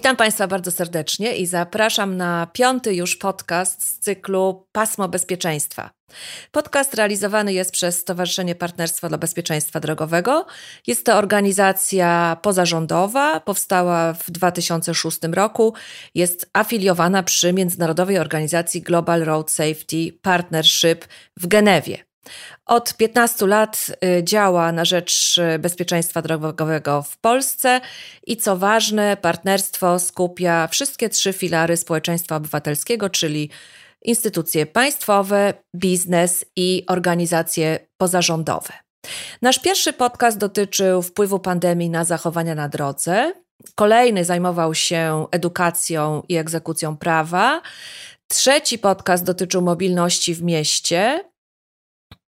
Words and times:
Witam 0.00 0.16
Państwa 0.16 0.46
bardzo 0.46 0.70
serdecznie 0.70 1.36
i 1.36 1.46
zapraszam 1.46 2.16
na 2.16 2.46
piąty 2.52 2.94
już 2.94 3.16
podcast 3.16 3.86
z 3.86 3.98
cyklu 3.98 4.66
Pasmo 4.72 5.08
Bezpieczeństwa. 5.08 5.90
Podcast 6.50 6.94
realizowany 6.94 7.52
jest 7.52 7.72
przez 7.72 8.00
Stowarzyszenie 8.00 8.54
Partnerstwa 8.54 9.08
dla 9.08 9.18
Bezpieczeństwa 9.18 9.80
Drogowego. 9.80 10.46
Jest 10.86 11.06
to 11.06 11.16
organizacja 11.16 12.36
pozarządowa, 12.42 13.40
powstała 13.40 14.12
w 14.12 14.30
2006 14.30 15.18
roku. 15.32 15.74
Jest 16.14 16.50
afiliowana 16.52 17.22
przy 17.22 17.52
Międzynarodowej 17.52 18.18
Organizacji 18.18 18.82
Global 18.82 19.24
Road 19.24 19.50
Safety 19.50 20.12
Partnership 20.22 21.04
w 21.36 21.46
Genewie. 21.46 22.09
Od 22.66 22.96
15 22.96 23.46
lat 23.46 23.86
y, 24.04 24.24
działa 24.24 24.72
na 24.72 24.84
rzecz 24.84 25.38
y, 25.38 25.58
bezpieczeństwa 25.58 26.22
drogowego 26.22 27.02
w 27.02 27.18
Polsce 27.18 27.80
i 28.26 28.36
co 28.36 28.56
ważne, 28.56 29.16
partnerstwo 29.16 29.98
skupia 29.98 30.68
wszystkie 30.68 31.08
trzy 31.08 31.32
filary 31.32 31.76
społeczeństwa 31.76 32.36
obywatelskiego, 32.36 33.10
czyli 33.10 33.50
instytucje 34.02 34.66
państwowe, 34.66 35.54
biznes 35.76 36.44
i 36.56 36.84
organizacje 36.86 37.78
pozarządowe. 37.96 38.72
Nasz 39.42 39.58
pierwszy 39.58 39.92
podcast 39.92 40.38
dotyczył 40.38 41.02
wpływu 41.02 41.38
pandemii 41.38 41.90
na 41.90 42.04
zachowania 42.04 42.54
na 42.54 42.68
drodze. 42.68 43.32
Kolejny 43.74 44.24
zajmował 44.24 44.74
się 44.74 45.26
edukacją 45.30 46.22
i 46.28 46.36
egzekucją 46.36 46.96
prawa. 46.96 47.62
Trzeci 48.28 48.78
podcast 48.78 49.24
dotyczył 49.24 49.62
mobilności 49.62 50.34
w 50.34 50.42
mieście. 50.42 51.29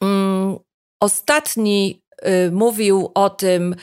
Mm, 0.03 0.57
ostatni 1.01 2.01
y, 2.27 2.51
mówił 2.51 3.11
o 3.15 3.29
tym, 3.29 3.75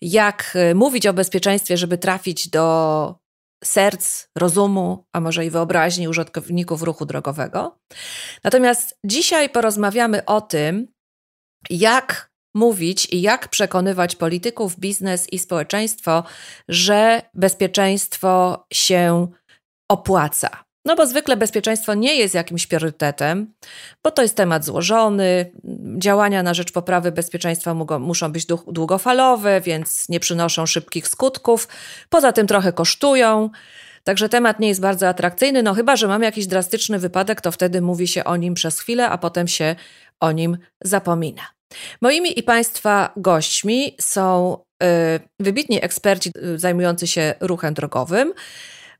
jak 0.00 0.56
y, 0.70 0.74
mówić 0.74 1.06
o 1.06 1.12
bezpieczeństwie, 1.12 1.76
żeby 1.76 1.98
trafić 1.98 2.48
do 2.48 3.14
serc, 3.64 4.26
rozumu, 4.38 5.04
a 5.12 5.20
może 5.20 5.46
i 5.46 5.50
wyobraźni 5.50 6.08
użytkowników 6.08 6.82
ruchu 6.82 7.06
drogowego. 7.06 7.78
Natomiast 8.44 8.98
dzisiaj 9.04 9.50
porozmawiamy 9.50 10.24
o 10.24 10.40
tym, 10.40 10.88
jak 11.70 12.30
mówić 12.54 13.08
i 13.12 13.22
jak 13.22 13.48
przekonywać 13.48 14.16
polityków, 14.16 14.78
biznes 14.78 15.32
i 15.32 15.38
społeczeństwo, 15.38 16.24
że 16.68 17.22
bezpieczeństwo 17.34 18.64
się 18.72 19.28
opłaca. 19.90 20.63
No 20.84 20.96
bo 20.96 21.06
zwykle 21.06 21.36
bezpieczeństwo 21.36 21.94
nie 21.94 22.14
jest 22.16 22.34
jakimś 22.34 22.66
priorytetem, 22.66 23.54
bo 24.02 24.10
to 24.10 24.22
jest 24.22 24.36
temat 24.36 24.64
złożony. 24.64 25.52
Działania 25.98 26.42
na 26.42 26.54
rzecz 26.54 26.72
poprawy 26.72 27.12
bezpieczeństwa 27.12 27.74
muszą 27.98 28.32
być 28.32 28.46
długofalowe, 28.46 29.60
więc 29.60 30.08
nie 30.08 30.20
przynoszą 30.20 30.66
szybkich 30.66 31.08
skutków. 31.08 31.68
Poza 32.08 32.32
tym 32.32 32.46
trochę 32.46 32.72
kosztują. 32.72 33.50
Także 34.04 34.28
temat 34.28 34.60
nie 34.60 34.68
jest 34.68 34.80
bardzo 34.80 35.08
atrakcyjny, 35.08 35.62
no 35.62 35.74
chyba, 35.74 35.96
że 35.96 36.08
mamy 36.08 36.24
jakiś 36.24 36.46
drastyczny 36.46 36.98
wypadek, 36.98 37.40
to 37.40 37.52
wtedy 37.52 37.80
mówi 37.80 38.08
się 38.08 38.24
o 38.24 38.36
nim 38.36 38.54
przez 38.54 38.80
chwilę, 38.80 39.08
a 39.08 39.18
potem 39.18 39.48
się 39.48 39.76
o 40.20 40.32
nim 40.32 40.58
zapomina. 40.82 41.42
Moimi 42.00 42.38
i 42.38 42.42
Państwa 42.42 43.12
gośćmi 43.16 43.96
są 44.00 44.58
y, 44.82 44.86
wybitni 45.40 45.84
eksperci 45.84 46.30
y, 46.36 46.58
zajmujący 46.58 47.06
się 47.06 47.34
ruchem 47.40 47.74
drogowym. 47.74 48.34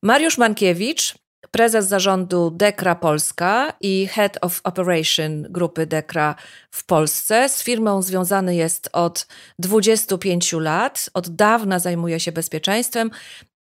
Mariusz 0.03 0.39
Mankiewicz, 0.39 1.15
prezes 1.51 1.87
zarządu 1.87 2.51
Dekra 2.51 2.95
Polska 2.95 3.73
i 3.81 4.07
Head 4.07 4.39
of 4.41 4.61
Operation 4.65 5.43
grupy 5.43 5.87
Dekra 5.87 6.35
w 6.71 6.87
Polsce. 6.87 7.49
Z 7.49 7.63
firmą 7.63 8.03
związany 8.03 8.55
jest 8.55 8.89
od 8.93 9.27
25 9.59 10.53
lat, 10.53 11.11
od 11.15 11.29
dawna 11.29 11.79
zajmuje 11.79 12.21
się 12.21 12.33
bezpieczeństwem, 12.33 13.11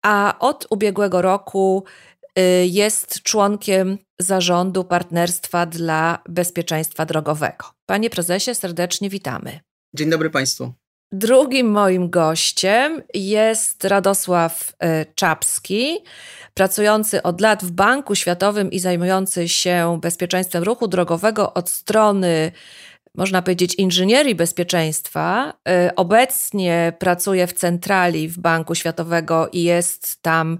a 0.01 0.35
od 0.39 0.67
ubiegłego 0.69 1.21
roku 1.21 1.83
y, 2.39 2.41
jest 2.65 3.21
członkiem 3.21 3.97
zarządu 4.19 4.83
Partnerstwa 4.83 5.65
dla 5.65 6.19
Bezpieczeństwa 6.29 7.05
Drogowego. 7.05 7.65
Panie 7.85 8.09
prezesie, 8.09 8.55
serdecznie 8.55 9.09
witamy. 9.09 9.59
Dzień 9.95 10.09
dobry 10.09 10.29
Państwu. 10.29 10.73
Drugim 11.15 11.71
moim 11.71 12.09
gościem 12.09 13.01
jest 13.13 13.85
Radosław 13.85 14.69
y, 14.69 15.05
Czapski, 15.15 15.97
pracujący 16.53 17.23
od 17.23 17.41
lat 17.41 17.63
w 17.63 17.71
Banku 17.71 18.15
Światowym 18.15 18.71
i 18.71 18.79
zajmujący 18.79 19.49
się 19.49 19.99
bezpieczeństwem 20.01 20.63
ruchu 20.63 20.87
drogowego 20.87 21.53
od 21.53 21.69
strony 21.69 22.51
można 23.15 23.41
powiedzieć, 23.41 23.75
inżynierii 23.75 24.35
bezpieczeństwa. 24.35 25.53
Y, 25.87 25.95
obecnie 25.95 26.93
pracuje 26.99 27.47
w 27.47 27.53
centrali 27.53 28.29
w 28.29 28.39
Banku 28.39 28.75
Światowego 28.75 29.49
i 29.51 29.63
jest 29.63 30.21
tam 30.21 30.57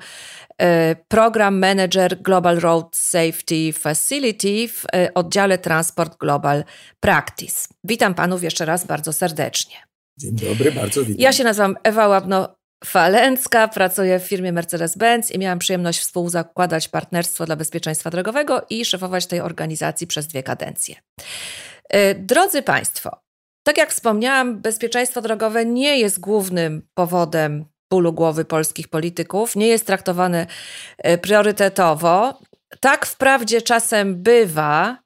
y, 0.51 0.95
program 1.07 1.59
manager 1.59 2.21
Global 2.21 2.59
Road 2.59 2.95
Safety 2.95 3.73
Facility 3.73 4.67
w 4.67 4.85
oddziale 5.13 5.57
Transport 5.57 6.17
Global 6.17 6.63
Practice. 6.99 7.67
Witam 7.83 8.13
panów 8.13 8.43
jeszcze 8.43 8.65
raz 8.65 8.85
bardzo 8.85 9.13
serdecznie. 9.13 9.92
Dzień 10.17 10.35
dobry, 10.35 10.71
bardzo 10.71 11.05
witam. 11.05 11.21
Ja 11.21 11.33
się 11.33 11.43
nazywam 11.43 11.75
Ewa 11.83 12.07
Łabno 12.07 12.55
Falencka, 12.85 13.67
pracuję 13.67 14.19
w 14.19 14.23
firmie 14.23 14.53
Mercedes-Benz 14.53 15.31
i 15.31 15.39
miałam 15.39 15.59
przyjemność 15.59 15.99
współzakładać 15.99 16.87
partnerstwo 16.87 17.45
dla 17.45 17.55
bezpieczeństwa 17.55 18.09
drogowego 18.09 18.65
i 18.69 18.85
szefować 18.85 19.27
tej 19.27 19.41
organizacji 19.41 20.07
przez 20.07 20.27
dwie 20.27 20.43
kadencje. 20.43 20.95
Y, 21.95 22.15
drodzy 22.19 22.61
Państwo, 22.61 23.21
tak 23.63 23.77
jak 23.77 23.91
wspomniałam, 23.91 24.61
bezpieczeństwo 24.61 25.21
drogowe 25.21 25.65
nie 25.65 25.99
jest 25.99 26.19
głównym 26.19 26.87
powodem 26.93 27.65
bólu 27.91 28.13
głowy 28.13 28.45
polskich 28.45 28.87
polityków, 28.87 29.55
nie 29.55 29.67
jest 29.67 29.87
traktowane 29.87 30.47
y, 31.07 31.17
priorytetowo. 31.17 32.39
Tak 32.79 33.05
wprawdzie 33.05 33.61
czasem 33.61 34.23
bywa, 34.23 35.02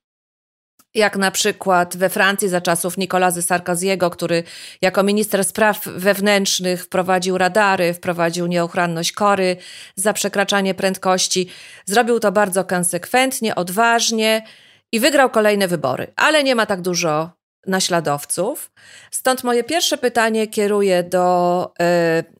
jak 0.97 1.18
na 1.18 1.31
przykład 1.31 1.97
we 1.97 2.09
Francji 2.09 2.50
za 2.50 2.62
czasów 2.62 2.97
Nicolazy 2.97 3.41
Sarkoziego, 3.41 4.09
który 4.09 4.44
jako 4.81 5.03
minister 5.03 5.46
spraw 5.46 5.85
wewnętrznych 5.85 6.84
wprowadził 6.84 7.38
radary, 7.38 7.94
wprowadził 7.94 8.47
nieuchronność 8.47 9.12
kory 9.12 9.57
za 9.96 10.13
przekraczanie 10.13 10.74
prędkości. 10.74 11.50
Zrobił 11.86 12.19
to 12.19 12.31
bardzo 12.31 12.63
konsekwentnie, 12.63 13.56
odważnie 13.56 14.44
i 14.91 15.00
wygrał 15.00 15.30
kolejne 15.30 15.68
wybory, 15.68 16.07
ale 16.16 16.44
nie 16.44 16.56
ma 16.56 16.66
tak 16.66 16.81
dużo 16.81 17.31
naśladowców. 17.68 18.72
Stąd 19.12 19.44
moje 19.44 19.63
pierwsze 19.63 19.97
pytanie 19.97 20.47
kieruję 20.47 21.03
do 21.03 21.74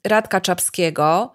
y, 0.06 0.10
Radka 0.10 0.42
Czapskiego. 0.42 1.34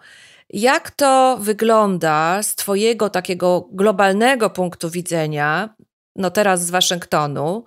Jak 0.51 0.91
to 0.91 1.37
wygląda 1.41 2.43
z 2.43 2.55
Twojego 2.55 3.11
takiego 3.11 3.69
globalnego 3.73 4.51
punktu 4.51 4.91
widzenia? 4.91 5.75
No 6.17 6.31
teraz 6.31 6.67
z 6.67 6.71
Waszyngtonu. 6.71 7.65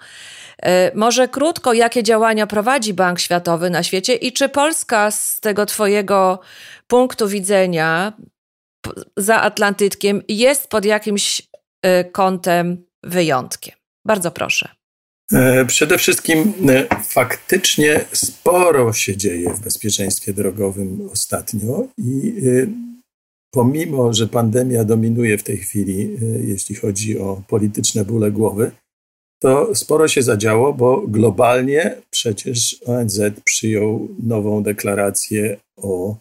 E, 0.64 0.92
może 0.96 1.28
krótko, 1.28 1.74
jakie 1.74 2.04
działania 2.04 2.48
prowadzi 2.48 2.94
Bank 2.94 3.20
Światowy 3.20 3.70
na 3.70 3.84
świecie 3.84 4.16
i 4.16 4.34
czy 4.34 4.50
Polska 4.50 5.12
z 5.12 5.40
tego 5.40 5.66
Twojego 5.66 6.40
punktu 6.88 7.28
widzenia 7.28 8.14
za 9.18 9.42
Atlantykiem 9.42 10.22
jest 10.28 10.68
pod 10.68 10.86
jakimś 10.86 11.42
e, 11.82 12.04
kątem 12.04 12.86
wyjątkiem? 13.04 13.76
Bardzo 14.06 14.32
proszę. 14.32 14.70
E, 15.34 15.66
przede 15.66 15.98
wszystkim 15.98 16.54
faktycznie 17.04 18.06
sporo 18.12 18.94
się 18.94 19.18
dzieje 19.18 19.54
w 19.54 19.60
bezpieczeństwie 19.60 20.34
drogowym 20.34 21.10
ostatnio 21.12 21.88
i 21.98 22.34
pomimo, 23.56 24.14
że 24.14 24.28
pandemia 24.28 24.84
dominuje 24.84 25.38
w 25.38 25.44
tej 25.44 25.58
chwili, 25.58 26.18
y, 26.24 26.46
jeśli 26.46 26.76
chodzi 26.76 27.20
o 27.20 27.44
polityczne 27.48 28.06
bóle 28.06 28.32
głowy, 28.32 28.72
to 29.42 29.76
sporo 29.76 30.08
się 30.08 30.22
zadziało, 30.24 30.74
bo 30.74 31.08
globalnie 31.08 32.02
przecież 32.10 32.82
ONZ 32.86 33.20
przyjął 33.44 34.08
nową 34.24 34.64
deklarację 34.64 35.58
o 35.78 36.18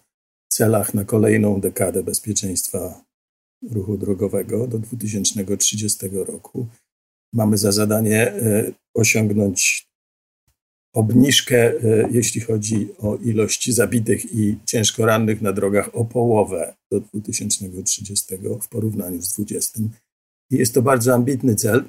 celach 0.49 0.95
na 0.95 1.05
kolejną 1.05 1.61
dekadę 1.61 2.03
bezpieczeństwa 2.03 3.05
ruchu 3.71 3.97
drogowego 3.97 4.67
do 4.67 4.79
2030 4.79 6.09
roku. 6.13 6.67
Mamy 7.33 7.59
za 7.59 7.73
zadanie 7.73 8.35
y, 8.35 8.75
osiągnąć 8.95 9.87
obniżkę, 10.95 11.57
e, 11.57 12.09
jeśli 12.11 12.41
chodzi 12.41 12.89
o 12.99 13.17
ilość 13.17 13.75
zabitych 13.75 14.35
i 14.35 14.59
ciężko 14.67 15.07
rannych 15.07 15.43
na 15.43 15.53
drogach 15.53 15.91
o 15.93 16.05
połowę 16.05 16.75
do 16.93 17.01
2030 17.01 18.37
w 18.63 18.69
porównaniu 18.69 19.23
z 19.23 19.33
20. 19.33 19.81
I 20.51 20.57
jest 20.57 20.75
to 20.75 20.83
bardzo 20.83 21.15
ambitny 21.15 21.55
cel. 21.55 21.85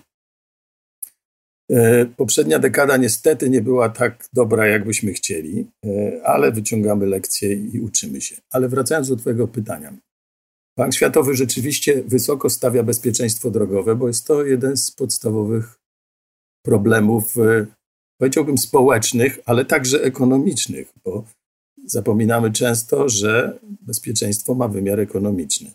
E, 1.71 2.05
poprzednia 2.05 2.59
dekada 2.59 2.97
niestety 2.97 3.49
nie 3.49 3.61
była 3.61 3.89
tak 3.89 4.29
dobra, 4.33 4.67
jakbyśmy 4.67 5.13
chcieli, 5.13 5.67
e, 5.85 6.21
ale 6.23 6.51
wyciągamy 6.51 7.05
lekcje 7.05 7.53
i 7.53 7.79
uczymy 7.79 8.21
się. 8.21 8.35
Ale 8.49 8.69
wracając 8.69 9.09
do 9.09 9.15
Twojego 9.15 9.47
pytania. 9.47 9.97
Bank 10.77 10.93
Światowy 10.93 11.35
rzeczywiście 11.35 12.03
wysoko 12.03 12.49
stawia 12.49 12.83
bezpieczeństwo 12.83 13.51
drogowe, 13.51 13.95
bo 13.95 14.07
jest 14.07 14.27
to 14.27 14.45
jeden 14.45 14.77
z 14.77 14.91
podstawowych 14.91 15.79
problemów 16.65 17.35
powiedziałbym 18.17 18.57
społecznych, 18.57 19.39
ale 19.45 19.65
także 19.65 20.03
ekonomicznych, 20.03 20.93
bo 21.03 21.25
zapominamy 21.85 22.51
często, 22.51 23.09
że 23.09 23.59
bezpieczeństwo 23.81 24.55
ma 24.55 24.67
wymiar 24.67 24.99
ekonomiczny. 24.99 25.71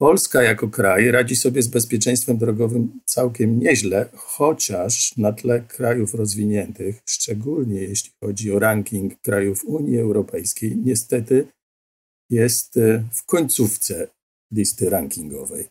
Polska 0.00 0.42
jako 0.42 0.68
kraj 0.68 1.10
radzi 1.10 1.36
sobie 1.36 1.62
z 1.62 1.68
bezpieczeństwem 1.68 2.38
drogowym 2.38 3.00
całkiem 3.04 3.58
nieźle, 3.58 4.08
chociaż 4.14 5.16
na 5.16 5.32
tle 5.32 5.60
krajów 5.60 6.14
rozwiniętych, 6.14 7.00
szczególnie 7.04 7.80
jeśli 7.80 8.10
chodzi 8.24 8.52
o 8.52 8.58
ranking 8.58 9.20
krajów 9.20 9.64
Unii 9.64 9.98
Europejskiej, 9.98 10.76
niestety 10.76 11.46
jest 12.30 12.76
e, 12.76 13.04
w 13.12 13.26
końcówce 13.26 14.08
listy 14.52 14.90
rankingowej. 14.90 15.68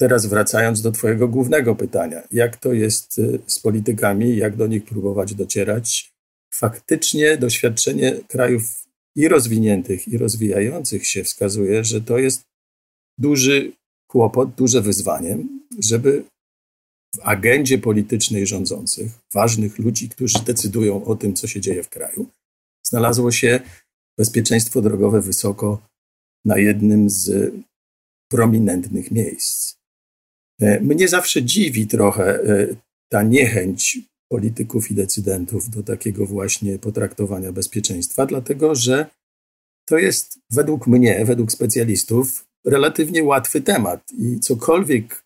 Teraz 0.00 0.26
wracając 0.26 0.82
do 0.82 0.92
Twojego 0.92 1.28
głównego 1.28 1.76
pytania, 1.76 2.22
jak 2.32 2.56
to 2.56 2.72
jest 2.72 3.18
e, 3.18 3.38
z 3.46 3.58
politykami, 3.58 4.36
jak 4.36 4.56
do 4.56 4.66
nich 4.66 4.84
próbować 4.84 5.34
docierać? 5.34 6.12
Faktycznie 6.54 7.36
doświadczenie 7.36 8.20
krajów 8.28 8.62
i 9.16 9.28
rozwiniętych, 9.28 10.08
i 10.08 10.18
rozwijających 10.18 11.06
się 11.06 11.24
wskazuje, 11.24 11.84
że 11.84 12.00
to 12.00 12.18
jest 12.18 12.42
duży 13.18 13.72
kłopot, 14.10 14.54
duże 14.54 14.82
wyzwanie, 14.82 15.38
żeby 15.78 16.24
w 17.14 17.20
agendzie 17.22 17.78
politycznej 17.78 18.46
rządzących, 18.46 19.12
ważnych 19.34 19.78
ludzi, 19.78 20.08
którzy 20.08 20.38
decydują 20.44 21.04
o 21.04 21.16
tym, 21.16 21.34
co 21.34 21.46
się 21.46 21.60
dzieje 21.60 21.82
w 21.82 21.88
kraju, 21.88 22.26
znalazło 22.86 23.32
się 23.32 23.60
bezpieczeństwo 24.18 24.82
drogowe 24.82 25.20
wysoko 25.22 25.82
na 26.44 26.58
jednym 26.58 27.10
z 27.10 27.52
prominentnych 28.30 29.10
miejsc. 29.10 29.79
E, 30.60 30.80
mnie 30.80 31.08
zawsze 31.08 31.42
dziwi 31.42 31.86
trochę 31.86 32.42
e, 32.42 32.66
ta 33.12 33.22
niechęć 33.22 33.98
polityków 34.28 34.90
i 34.90 34.94
decydentów 34.94 35.70
do 35.70 35.82
takiego 35.82 36.26
właśnie 36.26 36.78
potraktowania 36.78 37.52
bezpieczeństwa, 37.52 38.26
dlatego 38.26 38.74
że 38.74 39.06
to 39.88 39.98
jest 39.98 40.38
według 40.50 40.86
mnie, 40.86 41.24
według 41.24 41.52
specjalistów, 41.52 42.44
relatywnie 42.66 43.24
łatwy 43.24 43.60
temat 43.60 44.12
i 44.18 44.40
cokolwiek 44.40 45.24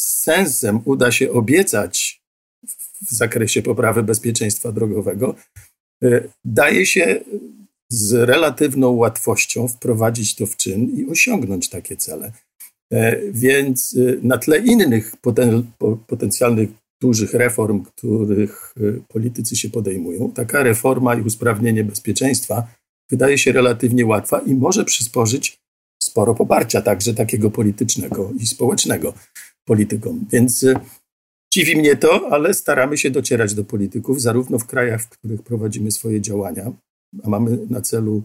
z 0.00 0.22
sensem 0.22 0.80
uda 0.84 1.12
się 1.12 1.32
obiecać 1.32 2.22
w 3.08 3.14
zakresie 3.14 3.62
poprawy 3.62 4.02
bezpieczeństwa 4.02 4.72
drogowego, 4.72 5.34
e, 6.04 6.28
daje 6.44 6.86
się 6.86 7.20
z 7.90 8.12
relatywną 8.12 8.90
łatwością 8.90 9.68
wprowadzić 9.68 10.34
to 10.34 10.46
w 10.46 10.56
czyn 10.56 10.96
i 10.96 11.10
osiągnąć 11.10 11.68
takie 11.68 11.96
cele. 11.96 12.32
E, 12.92 13.32
więc 13.32 13.96
e, 13.96 14.26
na 14.26 14.38
tle 14.38 14.58
innych 14.58 15.16
poten, 15.16 15.70
potencjalnych 16.06 16.68
dużych 17.02 17.34
reform, 17.34 17.84
których 17.84 18.74
e, 18.76 19.00
politycy 19.08 19.56
się 19.56 19.70
podejmują, 19.70 20.32
taka 20.32 20.62
reforma 20.62 21.14
i 21.14 21.22
usprawnienie 21.22 21.84
bezpieczeństwa 21.84 22.68
wydaje 23.10 23.38
się 23.38 23.52
relatywnie 23.52 24.06
łatwa 24.06 24.38
i 24.40 24.54
może 24.54 24.84
przysporzyć 24.84 25.58
sporo 26.02 26.34
poparcia 26.34 26.82
także 26.82 27.14
takiego 27.14 27.50
politycznego 27.50 28.32
i 28.40 28.46
społecznego 28.46 29.14
politykom. 29.64 30.26
Więc 30.32 30.66
dziwi 31.54 31.76
mnie 31.76 31.96
to, 31.96 32.28
ale 32.30 32.54
staramy 32.54 32.98
się 32.98 33.10
docierać 33.10 33.54
do 33.54 33.64
polityków, 33.64 34.22
zarówno 34.22 34.58
w 34.58 34.66
krajach, 34.66 35.02
w 35.02 35.08
których 35.08 35.42
prowadzimy 35.42 35.90
swoje 35.90 36.20
działania, 36.20 36.72
a 37.24 37.28
mamy 37.28 37.58
na 37.70 37.80
celu 37.80 38.22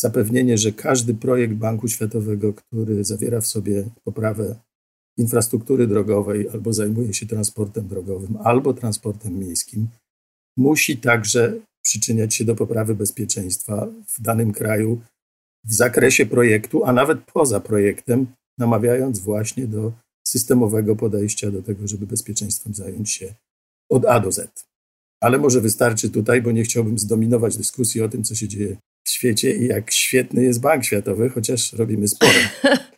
zapewnienie, 0.00 0.58
że 0.58 0.72
każdy 0.72 1.14
projekt 1.14 1.54
Banku 1.54 1.88
Światowego, 1.88 2.54
który 2.54 3.04
zawiera 3.04 3.40
w 3.40 3.46
sobie 3.46 3.84
poprawę 4.04 4.56
infrastruktury 5.16 5.86
drogowej 5.86 6.48
albo 6.48 6.72
zajmuje 6.72 7.14
się 7.14 7.26
transportem 7.26 7.88
drogowym, 7.88 8.38
albo 8.44 8.74
transportem 8.74 9.38
miejskim, 9.38 9.88
musi 10.56 10.96
także 10.98 11.60
przyczyniać 11.82 12.34
się 12.34 12.44
do 12.44 12.54
poprawy 12.54 12.94
bezpieczeństwa 12.94 13.88
w 14.06 14.22
danym 14.22 14.52
kraju 14.52 15.00
w 15.64 15.74
zakresie 15.74 16.26
projektu, 16.26 16.84
a 16.84 16.92
nawet 16.92 17.20
poza 17.32 17.60
projektem, 17.60 18.26
namawiając 18.58 19.18
właśnie 19.18 19.66
do 19.66 19.92
systemowego 20.26 20.96
podejścia 20.96 21.50
do 21.50 21.62
tego, 21.62 21.88
żeby 21.88 22.06
bezpieczeństwem 22.06 22.74
zająć 22.74 23.10
się 23.10 23.34
od 23.90 24.06
A 24.06 24.20
do 24.20 24.32
Z. 24.32 24.66
Ale 25.22 25.38
może 25.38 25.60
wystarczy 25.60 26.10
tutaj, 26.10 26.42
bo 26.42 26.50
nie 26.50 26.62
chciałbym 26.62 26.98
zdominować 26.98 27.56
dyskusji 27.56 28.02
o 28.02 28.08
tym, 28.08 28.24
co 28.24 28.34
się 28.34 28.48
dzieje 28.48 28.76
w 29.04 29.10
świecie 29.10 29.56
i 29.56 29.66
jak 29.66 29.92
świetny 29.92 30.44
jest 30.44 30.60
Bank 30.60 30.84
Światowy, 30.84 31.28
chociaż 31.28 31.72
robimy 31.72 32.08
sporo. 32.08 32.32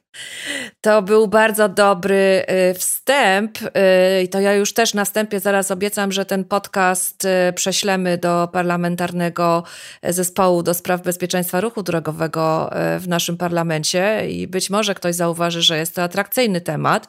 To 0.81 1.03
był 1.03 1.29
bardzo 1.29 1.69
dobry 1.69 2.45
y, 2.71 2.75
wstęp 2.75 3.59
y, 3.63 4.23
i 4.23 4.29
to 4.29 4.41
ja 4.41 4.55
już 4.55 4.75
też 4.75 4.95
na 4.95 5.05
wstępie 5.05 5.41
zaraz 5.41 5.71
obiecam, 5.71 6.13
że 6.13 6.25
ten 6.25 6.45
podcast 6.45 7.25
y, 7.25 7.53
prześlemy 7.53 8.19
do 8.19 8.49
parlamentarnego 8.53 9.65
zespołu 10.09 10.63
do 10.63 10.75
spraw 10.75 11.03
bezpieczeństwa 11.03 11.61
ruchu 11.61 11.83
drogowego 11.83 12.71
w 13.01 13.09
naszym 13.09 13.37
parlamencie 13.37 14.31
i 14.31 14.47
być 14.47 14.71
może 14.71 14.95
ktoś 14.95 15.15
zauważy, 15.15 15.63
że 15.63 15.79
jest 15.79 15.95
to 15.95 16.03
atrakcyjny 16.03 16.61
temat. 16.61 17.09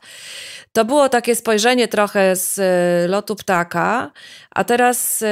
To 0.72 0.86
było 0.86 1.10
takie 1.10 1.36
spojrzenie 1.36 1.88
trochę 1.88 2.36
z 2.36 2.60
lotu 3.10 3.36
ptaka, 3.36 4.12
a 4.52 4.64
teraz 4.64 5.24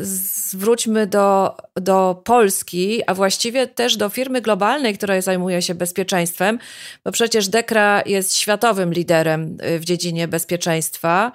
zwróćmy 0.00 1.06
do, 1.06 1.56
do 1.76 2.22
Polski, 2.24 3.02
a 3.06 3.14
właściwie 3.14 3.66
też 3.66 3.96
do 3.96 4.08
firmy 4.08 4.40
globalnej, 4.40 4.94
która 4.94 5.20
zajmuje 5.20 5.62
się 5.62 5.74
bezpieczeństwem, 5.74 6.58
bo 7.04 7.12
przecież 7.12 7.48
Dekra 7.48 8.02
jest 8.06 8.36
światowym 8.36 8.92
liderem 8.92 9.56
y, 9.64 9.78
w 9.78 9.84
dziedzinie 9.84 10.28
bezpieczeństwa, 10.28 11.32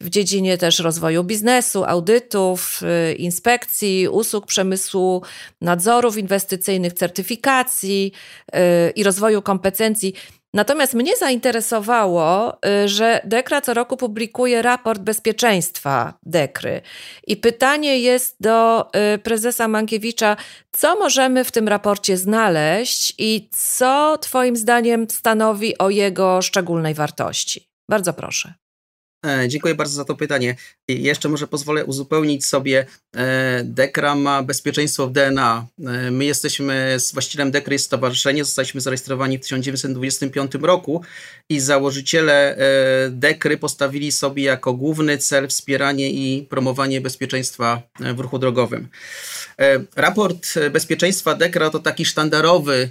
w 0.00 0.10
dziedzinie 0.10 0.58
też 0.58 0.78
rozwoju 0.78 1.24
biznesu, 1.24 1.84
audytów, 1.84 2.80
y, 3.10 3.14
inspekcji, 3.14 4.08
usług 4.08 4.46
przemysłu, 4.46 5.22
nadzorów 5.60 6.18
inwestycyjnych, 6.18 6.92
certyfikacji 6.92 8.12
y, 8.54 8.90
i 8.90 9.02
rozwoju 9.02 9.42
kompetencji. 9.42 10.14
Natomiast 10.54 10.94
mnie 10.94 11.16
zainteresowało, 11.16 12.58
y, 12.84 12.88
że 12.88 13.20
Dekra 13.24 13.60
co 13.60 13.74
roku 13.74 13.96
publikuje 13.96 14.62
raport 14.62 15.00
bezpieczeństwa 15.02 16.14
Dekry. 16.22 16.80
I 17.26 17.36
pytanie 17.36 17.98
jest 17.98 18.36
do 18.40 18.88
y, 19.14 19.18
prezesa 19.18 19.68
Mankiewicza, 19.68 20.36
co 20.72 20.98
możemy 20.98 21.44
w 21.44 21.52
tym 21.52 21.68
raporcie 21.68 22.16
znaleźć 22.16 23.14
i 23.18 23.48
co 23.52 24.18
Twoim 24.18 24.56
zdaniem 24.56 25.06
stanowi 25.10 25.78
o 25.78 25.90
jego 25.90 26.42
szczególnej 26.42 26.94
wartości? 26.94 27.68
Bardzo 27.88 28.12
proszę. 28.12 28.54
E, 29.24 29.48
dziękuję 29.48 29.74
bardzo 29.74 29.94
za 29.94 30.04
to 30.04 30.14
pytanie. 30.14 30.56
Jeszcze 30.88 31.28
może 31.28 31.46
pozwolę 31.46 31.84
uzupełnić 31.84 32.46
sobie. 32.46 32.86
E, 33.16 33.62
Dekra 33.64 34.14
ma 34.14 34.42
bezpieczeństwo 34.42 35.06
w 35.06 35.12
DNA. 35.12 35.66
E, 35.86 36.10
my 36.10 36.24
jesteśmy 36.24 36.94
z 36.98 37.12
właścicielem 37.12 37.50
Dekry 37.50 37.78
stowarzyszenie, 37.78 38.44
zostaliśmy 38.44 38.80
zarejestrowani 38.80 39.38
w 39.38 39.40
1925 39.40 40.52
roku 40.54 41.02
i 41.50 41.60
założyciele 41.60 42.56
Dekry 43.10 43.56
postawili 43.56 44.12
sobie 44.12 44.42
jako 44.42 44.74
główny 44.74 45.18
cel 45.18 45.48
wspieranie 45.48 46.10
i 46.10 46.42
promowanie 46.42 47.00
bezpieczeństwa 47.00 47.82
w 48.14 48.20
ruchu 48.20 48.38
drogowym. 48.38 48.88
Raport 49.96 50.54
bezpieczeństwa 50.70 51.34
Dekra 51.34 51.70
to 51.70 51.78
taki 51.78 52.04
sztandarowy 52.04 52.90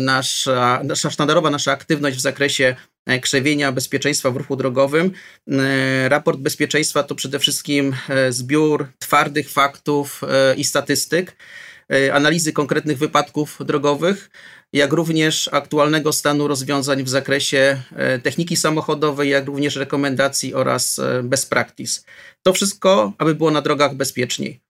nasza, 0.00 0.80
nasza 0.84 1.10
sztandarowa 1.10 1.50
nasza 1.50 1.72
aktywność 1.72 2.16
w 2.16 2.20
zakresie 2.20 2.76
krzewienia 3.20 3.72
bezpieczeństwa 3.72 4.30
w 4.30 4.36
ruchu 4.36 4.56
drogowym. 4.56 5.12
E, 5.48 6.08
raport 6.08 6.38
bezpieczeństwa 6.38 7.02
to 7.02 7.14
przede 7.14 7.38
wszystkim 7.38 7.96
e, 8.08 8.32
zbiór 8.32 8.88
twardych 8.98 9.50
faktów 9.50 10.20
i 10.56 10.64
statystyk, 10.64 11.36
analizy 12.12 12.52
konkretnych 12.52 12.98
wypadków 12.98 13.58
drogowych, 13.60 14.30
jak 14.72 14.92
również 14.92 15.48
aktualnego 15.52 16.12
stanu 16.12 16.48
rozwiązań 16.48 17.04
w 17.04 17.08
zakresie 17.08 17.82
techniki 18.22 18.56
samochodowej, 18.56 19.30
jak 19.30 19.46
również 19.46 19.76
rekomendacji 19.76 20.54
oraz 20.54 21.00
best 21.22 21.50
practice. 21.50 22.00
To 22.42 22.52
wszystko, 22.52 23.12
aby 23.18 23.34
było 23.34 23.50
na 23.50 23.62
drogach 23.62 23.94
bezpieczniej. 23.94 24.60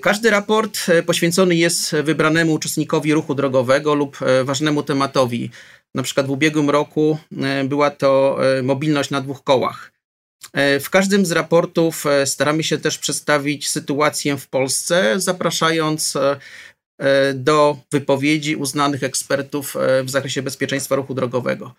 Każdy 0.00 0.30
raport 0.30 0.78
poświęcony 1.06 1.54
jest 1.54 1.92
wybranemu 1.92 2.52
uczestnikowi 2.52 3.14
ruchu 3.14 3.34
drogowego 3.34 3.94
lub 3.94 4.18
ważnemu 4.44 4.82
tematowi 4.82 5.50
na 5.94 6.02
przykład 6.02 6.26
w 6.26 6.30
ubiegłym 6.30 6.70
roku 6.70 7.18
e, 7.42 7.64
była 7.64 7.90
to 7.90 8.38
e, 8.58 8.62
mobilność 8.62 9.10
na 9.10 9.20
dwóch 9.20 9.44
kołach. 9.44 9.92
E, 10.52 10.80
w 10.80 10.90
każdym 10.90 11.26
z 11.26 11.32
raportów 11.32 12.04
staramy 12.24 12.64
się 12.64 12.78
też 12.78 12.98
przedstawić 12.98 13.68
sytuację 13.68 14.36
w 14.36 14.48
Polsce, 14.48 15.20
zapraszając 15.20 16.18
do 17.34 17.76
wypowiedzi 17.92 18.56
uznanych 18.56 19.02
ekspertów 19.02 19.76
w 20.04 20.10
zakresie 20.10 20.42
bezpieczeństwa 20.42 20.96
ruchu 20.96 21.14
drogowego. 21.14 21.74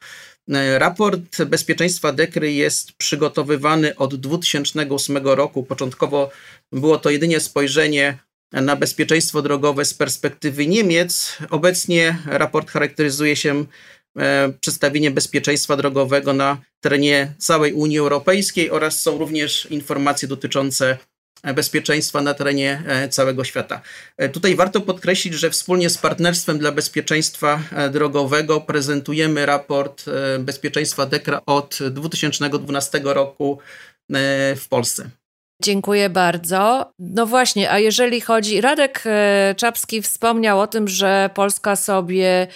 Raport 0.78 1.44
bezpieczeństwa 1.46 2.12
Dekry 2.12 2.54
jest 2.54 2.92
przygotowywany 2.92 3.96
od 3.96 4.16
2008 4.16 5.18
roku. 5.18 5.64
Początkowo 5.64 6.32
było 6.72 6.98
to 6.98 7.10
jedynie 7.10 7.40
spojrzenie 7.40 8.18
na 8.52 8.76
bezpieczeństwo 8.76 9.42
drogowe 9.42 9.86
z 9.86 9.94
perspektywy 9.94 10.68
Niemiec. 10.68 11.38
Obecnie 11.50 12.18
raport 12.26 12.72
charakteryzuje 12.72 13.36
się 13.36 13.66
przedstawienie 14.62 15.12
bezpieczeństwa 15.12 15.78
drogowego 15.78 16.34
na 16.34 16.58
terenie 16.82 17.34
całej 17.38 17.74
Unii 17.74 18.00
Europejskiej 18.00 18.72
oraz 18.72 19.02
są 19.02 19.18
również 19.18 19.66
informacje 19.66 20.28
dotyczące 20.28 20.98
bezpieczeństwa 21.56 22.22
na 22.22 22.34
terenie 22.34 22.84
całego 23.10 23.44
świata. 23.44 23.82
Tutaj 24.34 24.56
warto 24.56 24.82
podkreślić, 24.82 25.34
że 25.34 25.50
wspólnie 25.50 25.90
z 25.90 25.98
Partnerstwem 25.98 26.60
dla 26.60 26.72
Bezpieczeństwa 26.72 27.64
Drogowego 27.92 28.62
prezentujemy 28.62 29.46
raport 29.46 30.06
bezpieczeństwa 30.40 31.06
DEKRA 31.06 31.42
od 31.46 31.80
2012 31.92 33.02
roku 33.04 33.60
w 34.56 34.66
Polsce. 34.70 35.10
Dziękuję 35.62 36.10
bardzo. 36.10 36.92
No 37.00 37.26
właśnie, 37.26 37.72
a 37.72 37.80
jeżeli 37.80 38.22
chodzi, 38.22 38.62
Radek 38.62 39.04
e, 39.06 39.56
Czapski 39.58 40.02
wspomniał 40.02 40.60
o 40.60 40.68
tym, 40.68 40.88
że 40.88 41.30
Polska 41.34 41.76
sobie 41.76 42.28
e, 42.28 42.48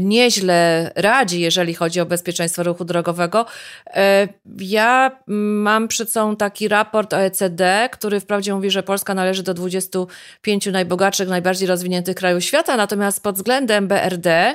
nieźle 0.00 0.90
radzi, 0.94 1.40
jeżeli 1.40 1.74
chodzi 1.74 2.00
o 2.00 2.06
bezpieczeństwo 2.06 2.62
ruchu 2.62 2.84
drogowego. 2.84 3.46
E, 3.86 4.28
ja 4.58 5.18
mam 5.26 5.88
przed 5.88 6.12
sobą 6.12 6.36
taki 6.36 6.68
raport 6.68 7.14
OECD, 7.14 7.88
który 7.92 8.20
wprawdzie 8.20 8.54
mówi, 8.54 8.70
że 8.70 8.82
Polska 8.82 9.14
należy 9.14 9.42
do 9.42 9.54
25 9.54 10.66
najbogatszych, 10.66 11.28
najbardziej 11.28 11.68
rozwiniętych 11.68 12.16
krajów 12.16 12.44
świata, 12.44 12.76
natomiast 12.76 13.22
pod 13.22 13.36
względem 13.36 13.88
BRD, 13.88 14.54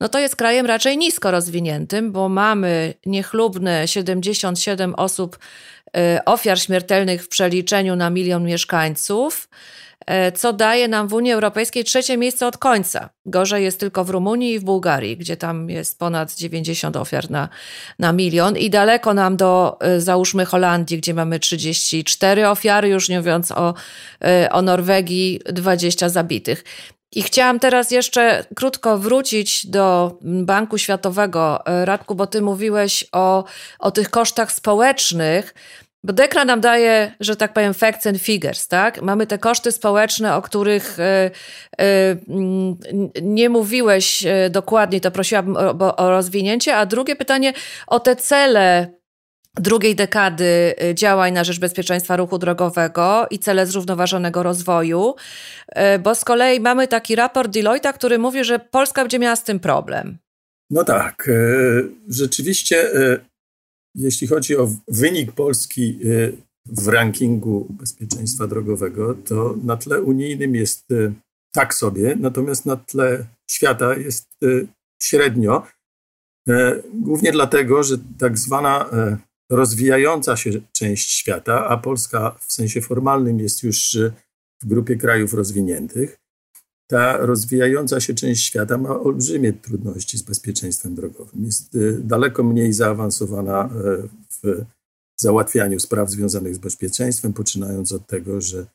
no 0.00 0.08
to 0.08 0.18
jest 0.18 0.36
krajem 0.36 0.66
raczej 0.66 0.98
nisko 0.98 1.30
rozwiniętym, 1.30 2.12
bo 2.12 2.28
mamy 2.28 2.94
niechlubne 3.06 3.88
77 3.88 4.94
osób 4.94 5.38
ofiar 6.24 6.60
śmiertelnych 6.60 7.24
w 7.24 7.28
przeliczeniu 7.28 7.96
na 7.96 8.10
milion 8.10 8.44
mieszkańców, 8.44 9.48
y, 10.28 10.32
co 10.32 10.52
daje 10.52 10.88
nam 10.88 11.08
w 11.08 11.12
Unii 11.12 11.32
Europejskiej 11.32 11.84
trzecie 11.84 12.16
miejsce 12.16 12.46
od 12.46 12.58
końca. 12.58 13.10
Gorzej 13.26 13.64
jest 13.64 13.80
tylko 13.80 14.04
w 14.04 14.10
Rumunii 14.10 14.54
i 14.54 14.58
w 14.58 14.64
Bułgarii, 14.64 15.16
gdzie 15.16 15.36
tam 15.36 15.70
jest 15.70 15.98
ponad 15.98 16.34
90 16.34 16.96
ofiar 16.96 17.30
na, 17.30 17.48
na 17.98 18.12
milion 18.12 18.56
i 18.56 18.70
daleko 18.70 19.14
nam 19.14 19.36
do, 19.36 19.78
y, 19.96 20.00
załóżmy, 20.00 20.44
Holandii, 20.44 20.98
gdzie 20.98 21.14
mamy 21.14 21.38
34 21.38 22.48
ofiary, 22.48 22.88
już 22.88 23.08
nie 23.08 23.18
mówiąc 23.18 23.52
o, 23.52 23.74
o 24.50 24.62
Norwegii, 24.62 25.40
20 25.46 26.08
zabitych. 26.08 26.64
I 27.12 27.22
chciałam 27.22 27.60
teraz 27.60 27.90
jeszcze 27.90 28.44
krótko 28.54 28.98
wrócić 28.98 29.66
do 29.66 30.18
Banku 30.22 30.78
Światowego. 30.78 31.62
Radku, 31.84 32.14
bo 32.14 32.26
ty 32.26 32.42
mówiłeś 32.42 33.04
o, 33.12 33.44
o 33.78 33.90
tych 33.90 34.10
kosztach 34.10 34.52
społecznych, 34.52 35.54
bo 36.04 36.12
Dekra 36.12 36.44
nam 36.44 36.60
daje, 36.60 37.14
że 37.20 37.36
tak 37.36 37.52
powiem, 37.52 37.74
facts 37.74 38.06
and 38.06 38.18
figures, 38.18 38.68
tak? 38.68 39.02
Mamy 39.02 39.26
te 39.26 39.38
koszty 39.38 39.72
społeczne, 39.72 40.36
o 40.36 40.42
których 40.42 40.98
y, 40.98 41.02
y, 41.84 42.18
nie 43.22 43.48
mówiłeś 43.48 44.24
dokładnie, 44.50 45.00
to 45.00 45.10
prosiłabym 45.10 45.56
o, 45.56 45.96
o 45.96 46.10
rozwinięcie. 46.10 46.76
A 46.76 46.86
drugie 46.86 47.16
pytanie 47.16 47.52
o 47.86 48.00
te 48.00 48.16
cele 48.16 49.01
drugiej 49.56 49.96
dekady 49.96 50.74
działań 50.94 51.32
na 51.32 51.44
rzecz 51.44 51.60
bezpieczeństwa 51.60 52.16
ruchu 52.16 52.38
drogowego 52.38 53.26
i 53.30 53.38
cele 53.38 53.66
zrównoważonego 53.66 54.42
rozwoju, 54.42 55.14
bo 56.02 56.14
z 56.14 56.24
kolei 56.24 56.60
mamy 56.60 56.88
taki 56.88 57.16
raport 57.16 57.50
Deloitte, 57.50 57.92
który 57.92 58.18
mówi, 58.18 58.44
że 58.44 58.58
Polska 58.58 59.02
będzie 59.02 59.18
miała 59.18 59.36
z 59.36 59.44
tym 59.44 59.60
problem. 59.60 60.18
No 60.70 60.84
tak, 60.84 61.30
rzeczywiście 62.08 62.90
jeśli 63.94 64.26
chodzi 64.26 64.56
o 64.56 64.68
wynik 64.88 65.32
Polski 65.32 65.98
y, 66.04 66.36
w 66.66 66.88
rankingu 66.88 67.66
bezpieczeństwa 67.70 68.46
drogowego, 68.46 69.14
to 69.14 69.56
na 69.64 69.76
tle 69.76 70.02
unijnym 70.02 70.54
jest 70.54 70.90
y, 70.90 71.12
tak 71.54 71.74
sobie, 71.74 72.16
natomiast 72.20 72.66
na 72.66 72.76
tle 72.76 73.26
świata 73.50 73.96
jest 73.96 74.28
y, 74.42 74.66
średnio. 75.02 75.66
Głównie 76.94 77.32
dlatego, 77.32 77.82
że 77.82 77.96
tak 78.18 78.38
zwana 78.38 78.90
rozwijająca 79.52 80.36
się 80.36 80.50
część 80.72 81.10
świata, 81.10 81.66
a 81.66 81.76
Polska 81.76 82.36
w 82.46 82.52
sensie 82.52 82.80
formalnym 82.80 83.40
jest 83.40 83.62
już 83.62 83.98
w 84.62 84.66
grupie 84.66 84.96
krajów 84.96 85.34
rozwiniętych, 85.34 86.18
ta 86.86 87.16
rozwijająca 87.16 88.00
się 88.00 88.14
część 88.14 88.44
świata 88.44 88.78
ma 88.78 89.00
olbrzymie 89.00 89.52
trudności 89.52 90.18
z 90.18 90.22
bezpieczeństwem 90.22 90.94
drogowym. 90.94 91.44
Jest 91.44 91.74
y, 91.74 91.98
daleko 92.04 92.42
mniej 92.42 92.72
zaawansowana 92.72 93.66
y, 93.66 94.08
w 94.42 94.64
załatwianiu 95.20 95.80
spraw 95.80 96.10
związanych 96.10 96.54
z 96.54 96.58
bezpieczeństwem, 96.58 97.32
poczynając 97.32 97.92
od 97.92 98.06
tego, 98.06 98.40
że, 98.40 98.66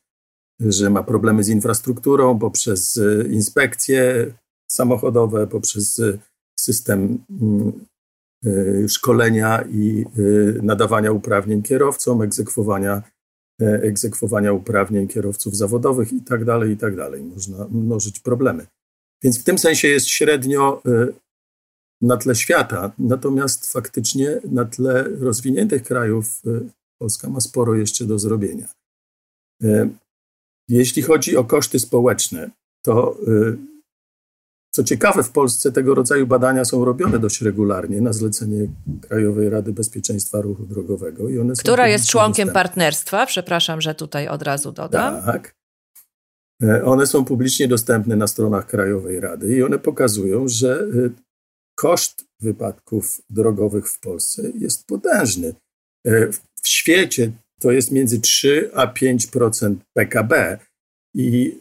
że 0.60 0.90
ma 0.90 1.02
problemy 1.02 1.44
z 1.44 1.48
infrastrukturą 1.48 2.38
poprzez 2.38 2.96
y, 2.96 3.28
inspekcje 3.30 4.32
samochodowe, 4.70 5.46
poprzez 5.46 6.00
system 6.60 7.24
mm, 7.30 7.72
szkolenia 8.88 9.64
i 9.70 10.04
nadawania 10.62 11.12
uprawnień 11.12 11.62
kierowcom, 11.62 12.22
egzekwowania 12.22 13.02
E, 13.62 13.82
egzekwowania 13.82 14.52
uprawnień 14.52 15.08
kierowców 15.08 15.56
zawodowych 15.56 16.12
i 16.12 16.20
tak 16.20 16.44
dalej, 16.44 16.72
i 16.72 16.76
tak 16.76 16.96
dalej. 16.96 17.22
Można 17.22 17.68
mnożyć 17.70 18.20
problemy. 18.20 18.66
Więc 19.22 19.40
w 19.40 19.44
tym 19.44 19.58
sensie 19.58 19.88
jest 19.88 20.08
średnio 20.08 20.82
e, 20.86 21.06
na 22.00 22.16
tle 22.16 22.34
świata, 22.34 22.92
natomiast 22.98 23.72
faktycznie 23.72 24.40
na 24.44 24.64
tle 24.64 25.02
rozwiniętych 25.02 25.82
krajów 25.82 26.42
e, 26.46 26.60
Polska 27.00 27.28
ma 27.28 27.40
sporo 27.40 27.74
jeszcze 27.74 28.04
do 28.04 28.18
zrobienia. 28.18 28.68
Jeśli 30.68 31.02
chodzi 31.02 31.36
o 31.36 31.44
koszty 31.44 31.78
społeczne, 31.78 32.50
to 32.84 33.16
co 34.78 34.84
ciekawe, 34.84 35.22
w 35.22 35.30
Polsce 35.30 35.72
tego 35.72 35.94
rodzaju 35.94 36.26
badania 36.26 36.64
są 36.64 36.84
robione 36.84 37.18
dość 37.18 37.42
regularnie 37.42 38.00
na 38.00 38.12
zlecenie 38.12 38.68
Krajowej 39.08 39.50
Rady 39.50 39.72
Bezpieczeństwa 39.72 40.40
Ruchu 40.40 40.66
Drogowego. 40.66 41.28
I 41.28 41.38
one 41.38 41.54
Która 41.54 41.88
jest 41.88 42.06
członkiem 42.06 42.46
dostępne. 42.46 42.52
partnerstwa, 42.52 43.26
przepraszam, 43.26 43.80
że 43.80 43.94
tutaj 43.94 44.28
od 44.28 44.42
razu 44.42 44.72
dodam. 44.72 45.22
Tak. 45.24 45.54
E, 46.62 46.84
one 46.84 47.06
są 47.06 47.24
publicznie 47.24 47.68
dostępne 47.68 48.16
na 48.16 48.26
stronach 48.26 48.66
Krajowej 48.66 49.20
Rady 49.20 49.56
i 49.56 49.62
one 49.62 49.78
pokazują, 49.78 50.48
że 50.48 50.80
e, 50.80 51.10
koszt 51.74 52.24
wypadków 52.40 53.22
drogowych 53.30 53.88
w 53.88 54.00
Polsce 54.00 54.42
jest 54.58 54.86
potężny. 54.86 55.54
E, 56.06 56.32
w 56.62 56.68
świecie 56.68 57.32
to 57.60 57.70
jest 57.70 57.92
między 57.92 58.20
3 58.20 58.70
a 58.74 58.86
5% 58.86 59.74
PKB 59.96 60.58
i 61.14 61.60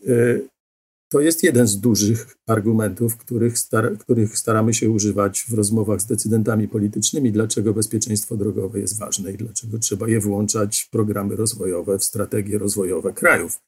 to 1.10 1.22
jest 1.22 1.44
jeden 1.44 1.68
z 1.68 1.80
dużych 1.80 2.38
argumentów, 2.48 3.18
których, 3.18 3.58
star 3.58 3.98
których 3.98 4.38
staramy 4.38 4.74
się 4.74 4.90
używać 4.90 5.46
w 5.50 5.54
rozmowach 5.54 6.02
z 6.02 6.06
decydentami 6.06 6.68
politycznymi, 6.68 7.32
dlaczego 7.32 7.74
bezpieczeństwo 7.74 8.38
drogowe 8.38 8.80
jest 8.80 9.00
ważne 9.00 9.32
i 9.32 9.38
dlaczego 9.38 9.80
trzeba 9.80 10.08
je 10.08 10.20
włączać 10.20 10.82
w 10.82 10.90
programy 10.90 11.36
rozwojowe, 11.36 12.00
w 12.00 12.04
strategie 12.04 12.58
rozwojowe 12.58 13.14
krajów, 13.14 13.60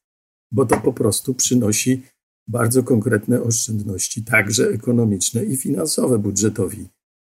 bo 0.51 0.65
to 0.65 0.81
po 0.81 0.93
prostu 0.93 1.33
przynosi 1.33 2.03
bardzo 2.47 2.83
konkretne 2.83 3.43
oszczędności, 3.43 4.23
także 4.23 4.69
ekonomiczne 4.69 5.45
i 5.45 5.57
finansowe 5.57 6.19
budżetowi 6.19 6.87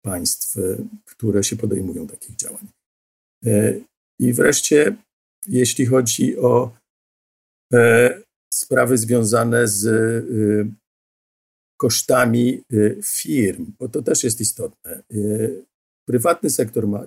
państw, 0.04 0.56
które 1.04 1.44
się 1.44 1.56
podejmują 1.56 2.06
takich 2.06 2.36
działań. 2.36 2.68
E, 3.46 3.80
I 4.18 4.32
wreszcie, 4.32 4.96
jeśli 5.48 5.86
chodzi 5.86 6.38
o 6.38 6.70
e, 7.72 8.21
sprawy 8.54 8.98
związane 8.98 9.68
z 9.68 9.84
y, 9.84 10.74
kosztami 11.76 12.62
y, 12.72 13.00
firm, 13.04 13.72
bo 13.78 13.88
to 13.88 14.02
też 14.02 14.24
jest 14.24 14.40
istotne. 14.40 15.02
Y, 15.12 15.64
prywatny 16.08 16.50
sektor 16.50 16.88
ma 16.88 17.06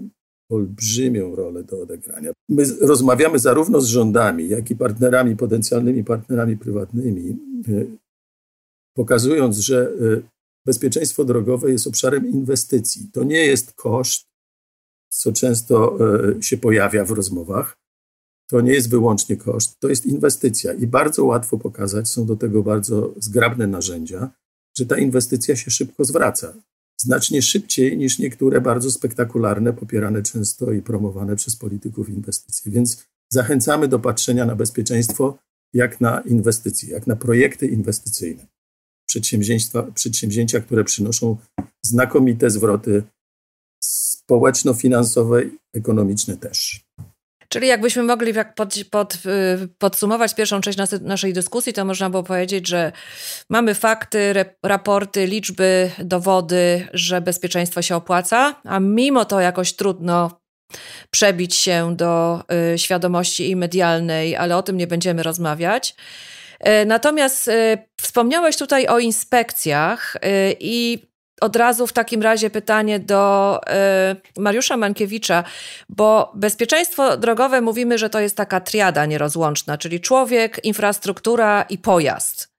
olbrzymią 0.52 1.36
rolę 1.36 1.64
do 1.64 1.82
odegrania. 1.82 2.32
My 2.50 2.64
rozmawiamy 2.82 3.40
zarówno 3.40 3.82
z 3.82 3.88
rządami, 3.88 4.50
jak 4.50 4.72
i 4.72 4.76
partnerami, 4.76 5.36
potencjalnymi 5.36 6.04
partnerami 6.04 6.58
prywatnymi, 6.58 7.38
pokazując, 8.96 9.58
że 9.58 9.92
bezpieczeństwo 10.66 11.26
drogowe 11.26 11.72
jest 11.72 11.88
obszarem 11.88 12.28
inwestycji. 12.28 13.10
To 13.14 13.24
nie 13.24 13.46
jest 13.46 13.74
koszt, 13.74 14.26
co 15.10 15.34
często 15.34 15.98
się 16.42 16.58
pojawia 16.58 17.06
w 17.06 17.12
rozmowach, 17.12 17.78
to 18.48 18.62
nie 18.62 18.74
jest 18.74 18.90
wyłącznie 18.90 19.38
koszt, 19.38 19.80
to 19.80 19.90
jest 19.90 20.06
inwestycja 20.06 20.74
i 20.74 20.88
bardzo 20.88 21.26
łatwo 21.26 21.58
pokazać, 21.58 22.10
są 22.10 22.26
do 22.26 22.36
tego 22.36 22.64
bardzo 22.64 23.14
zgrabne 23.18 23.68
narzędzia, 23.68 24.30
że 24.78 24.86
ta 24.86 24.98
inwestycja 24.98 25.56
się 25.56 25.72
szybko 25.72 26.06
zwraca. 26.06 26.54
Znacznie 27.02 27.42
szybciej 27.42 27.98
niż 27.98 28.20
niektóre 28.20 28.62
bardzo 28.62 28.92
spektakularne, 28.92 29.74
popierane 29.74 30.24
często 30.24 30.72
i 30.72 30.82
promowane 30.82 31.36
przez 31.36 31.56
polityków 31.56 32.10
inwestycje. 32.10 32.72
Więc 32.72 33.06
zachęcamy 33.30 33.88
do 33.88 34.00
patrzenia 34.00 34.46
na 34.46 34.56
bezpieczeństwo 34.56 35.38
jak 35.74 36.02
na 36.02 36.22
inwestycje, 36.22 36.90
jak 36.90 37.08
na 37.08 37.16
projekty 37.16 37.68
inwestycyjne. 37.68 38.48
Przedsięwzięcia, 39.94 40.60
które 40.60 40.84
przynoszą 40.84 41.38
znakomite 41.82 42.50
zwroty 42.50 43.04
społeczno-finansowe, 43.84 45.42
ekonomiczne 45.74 46.38
też. 46.38 46.85
Czyli 47.56 47.68
jakbyśmy 47.68 48.04
mogli 48.04 48.34
pod, 48.56 48.76
pod, 48.92 49.14
y, 49.16 49.20
podsumować 49.78 50.36
pierwszą 50.36 50.62
część 50.62 50.78
naszej 51.02 51.34
dyskusji, 51.34 51.74
to 51.74 51.86
można 51.86 52.10
było 52.10 52.24
powiedzieć, 52.24 52.68
że 52.68 52.92
mamy 53.50 53.76
fakty, 53.76 54.34
raporty, 54.64 55.28
liczby, 55.28 55.92
dowody, 56.00 56.88
że 56.94 57.22
bezpieczeństwo 57.22 57.82
się 57.82 57.96
opłaca, 57.96 58.56
a 58.64 58.80
mimo 58.80 59.26
to 59.26 59.40
jakoś 59.40 59.74
trudno 59.74 60.40
przebić 61.12 61.56
się 61.56 61.96
do 61.96 62.44
świadomości 62.78 63.50
i 63.50 63.56
medialnej, 63.56 64.36
ale 64.36 64.58
o 64.58 64.64
tym 64.64 64.78
nie 64.78 64.88
będziemy 64.88 65.24
rozmawiać. 65.24 65.96
Natomiast 66.86 67.50
wspomniałeś 68.02 68.58
tutaj 68.58 68.88
o 68.88 69.00
inspekcjach 69.00 70.18
i 70.60 71.08
od 71.42 71.56
razu 71.56 71.88
w 71.88 71.94
takim 71.94 72.22
razie 72.22 72.50
pytanie 72.50 73.00
do 73.00 73.62
y, 74.38 74.42
Mariusza 74.42 74.78
Mankiewicza, 74.78 75.44
bo 75.90 76.32
bezpieczeństwo 76.36 77.18
drogowe 77.18 77.62
mówimy, 77.62 77.98
że 77.98 78.10
to 78.10 78.20
jest 78.20 78.38
taka 78.38 78.62
triada 78.62 79.06
nierozłączna, 79.06 79.78
czyli 79.78 80.00
człowiek, 80.00 80.60
infrastruktura 80.64 81.66
i 81.70 81.78
pojazd. 81.78 82.55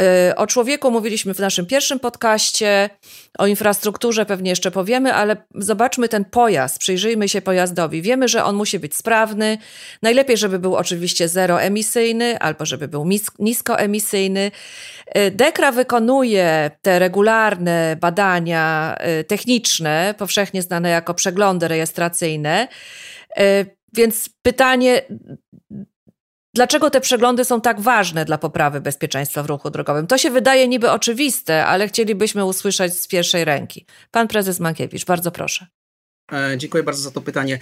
Y, 0.00 0.34
o 0.36 0.46
człowieku 0.46 0.90
mówiliśmy 0.90 1.34
w 1.34 1.38
naszym 1.38 1.66
pierwszym 1.66 2.00
podcaście, 2.00 2.90
o 3.38 3.46
infrastrukturze 3.46 4.26
pewnie 4.26 4.50
jeszcze 4.50 4.70
powiemy, 4.70 5.14
ale 5.14 5.36
zobaczmy 5.54 6.08
ten 6.08 6.24
pojazd, 6.24 6.78
przyjrzyjmy 6.78 7.28
się 7.28 7.42
pojazdowi. 7.42 8.02
Wiemy, 8.02 8.28
że 8.28 8.44
on 8.44 8.56
musi 8.56 8.78
być 8.78 8.94
sprawny. 8.94 9.58
Najlepiej, 10.02 10.36
żeby 10.36 10.58
był 10.58 10.76
oczywiście 10.76 11.28
zeroemisyjny 11.28 12.38
albo 12.38 12.66
żeby 12.66 12.88
był 12.88 13.08
niskoemisyjny. 13.38 14.50
Y, 15.16 15.30
Dekra 15.30 15.72
wykonuje 15.72 16.70
te 16.82 16.98
regularne 16.98 17.96
badania 18.00 18.96
y, 19.20 19.24
techniczne, 19.24 20.14
powszechnie 20.18 20.62
znane 20.62 20.90
jako 20.90 21.14
przeglądy 21.14 21.68
rejestracyjne. 21.68 22.68
Więc 23.92 24.28
pytanie, 24.42 25.02
Dlaczego 26.56 26.90
te 26.90 27.00
przeglądy 27.00 27.44
są 27.44 27.60
tak 27.60 27.80
ważne 27.80 28.24
dla 28.24 28.38
poprawy 28.38 28.80
bezpieczeństwa 28.80 29.42
w 29.42 29.46
ruchu 29.46 29.70
drogowym? 29.70 30.06
To 30.06 30.18
się 30.18 30.30
wydaje 30.30 30.68
niby 30.68 30.90
oczywiste, 30.90 31.66
ale 31.66 31.88
chcielibyśmy 31.88 32.44
usłyszeć 32.44 33.00
z 33.00 33.08
pierwszej 33.08 33.44
ręki. 33.44 33.86
Pan 34.10 34.28
prezes 34.28 34.60
Mankiewicz, 34.60 35.04
bardzo 35.04 35.30
proszę. 35.30 35.66
E, 36.32 36.54
dziękuję 36.58 36.82
bardzo 36.82 37.02
za 37.02 37.10
to 37.10 37.20
pytanie. 37.20 37.58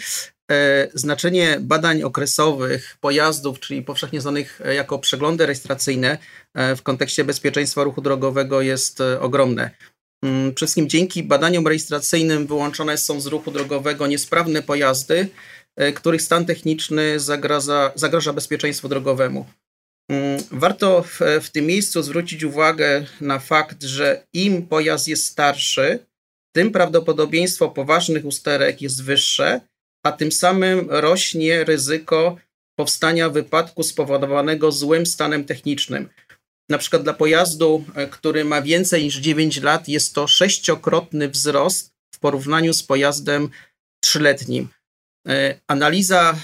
E, 0.50 0.88
znaczenie 0.94 1.56
badań 1.60 2.02
okresowych 2.02 2.96
pojazdów, 3.00 3.60
czyli 3.60 3.82
powszechnie 3.82 4.20
znanych 4.20 4.60
jako 4.74 4.98
przeglądy 4.98 5.46
rejestracyjne 5.46 6.18
e, 6.54 6.76
w 6.76 6.82
kontekście 6.82 7.24
bezpieczeństwa 7.24 7.84
ruchu 7.84 8.00
drogowego 8.00 8.62
jest 8.62 9.00
ogromne. 9.20 9.70
Mm, 10.24 10.54
przede 10.54 10.66
wszystkim 10.66 10.88
dzięki 10.88 11.22
badaniom 11.22 11.66
rejestracyjnym 11.66 12.46
wyłączone 12.46 12.98
są 12.98 13.20
z 13.20 13.26
ruchu 13.26 13.50
drogowego 13.50 14.06
niesprawne 14.06 14.62
pojazdy, 14.62 15.28
E, 15.28 15.63
których 15.94 16.22
stan 16.22 16.46
techniczny 16.46 17.20
zagraża, 17.20 17.92
zagraża 17.94 18.32
bezpieczeństwu 18.32 18.88
drogowemu. 18.88 19.46
Mm, 20.10 20.42
warto 20.50 21.02
w, 21.02 21.20
w 21.42 21.50
tym 21.50 21.66
miejscu 21.66 22.02
zwrócić 22.02 22.44
uwagę 22.44 23.06
na 23.20 23.38
fakt, 23.38 23.82
że 23.82 24.26
im 24.32 24.66
pojazd 24.66 25.08
jest 25.08 25.26
starszy, 25.26 25.98
tym 26.56 26.70
prawdopodobieństwo 26.70 27.68
poważnych 27.68 28.24
usterek 28.24 28.82
jest 28.82 29.02
wyższe, 29.02 29.60
a 30.06 30.12
tym 30.12 30.32
samym 30.32 30.86
rośnie 30.90 31.64
ryzyko 31.64 32.36
powstania 32.78 33.30
wypadku 33.30 33.82
spowodowanego 33.82 34.72
złym 34.72 35.06
stanem 35.06 35.44
technicznym. 35.44 36.08
Na 36.68 36.78
przykład 36.78 37.02
dla 37.02 37.12
pojazdu, 37.12 37.84
e, 37.94 38.06
który 38.06 38.44
ma 38.44 38.62
więcej 38.62 39.04
niż 39.04 39.16
9 39.16 39.60
lat, 39.60 39.88
jest 39.88 40.14
to 40.14 40.26
sześciokrotny 40.26 41.28
wzrost 41.28 41.92
w 42.14 42.18
porównaniu 42.18 42.72
z 42.72 42.82
pojazdem 42.82 43.48
trzyletnim. 44.00 44.68
E, 45.28 45.54
analiza 45.66 46.36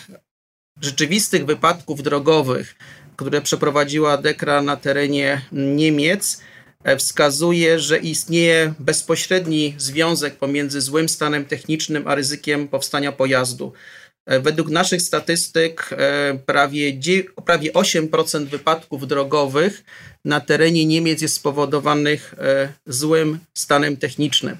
rzeczywistych 0.80 1.46
wypadków 1.46 2.02
drogowych, 2.02 2.74
które 3.16 3.40
przeprowadziła 3.42 4.16
Dekra 4.16 4.62
na 4.62 4.76
terenie 4.76 5.42
Niemiec, 5.52 6.40
e, 6.84 6.96
wskazuje, 6.96 7.78
że 7.78 7.98
istnieje 7.98 8.74
bezpośredni 8.78 9.74
związek 9.78 10.36
pomiędzy 10.36 10.80
złym 10.80 11.08
stanem 11.08 11.44
technicznym 11.44 12.08
a 12.08 12.14
ryzykiem 12.14 12.68
powstania 12.68 13.12
pojazdu. 13.12 13.72
E, 14.26 14.40
według 14.40 14.68
naszych 14.68 15.02
statystyk 15.02 15.90
prawie, 16.46 17.00
prawie 17.44 17.72
8% 17.72 18.44
wypadków 18.46 19.08
drogowych 19.08 19.84
na 20.24 20.40
terenie 20.40 20.86
Niemiec 20.86 21.22
jest 21.22 21.34
spowodowanych 21.34 22.34
złym 22.86 23.38
stanem 23.54 23.96
technicznym. 23.96 24.56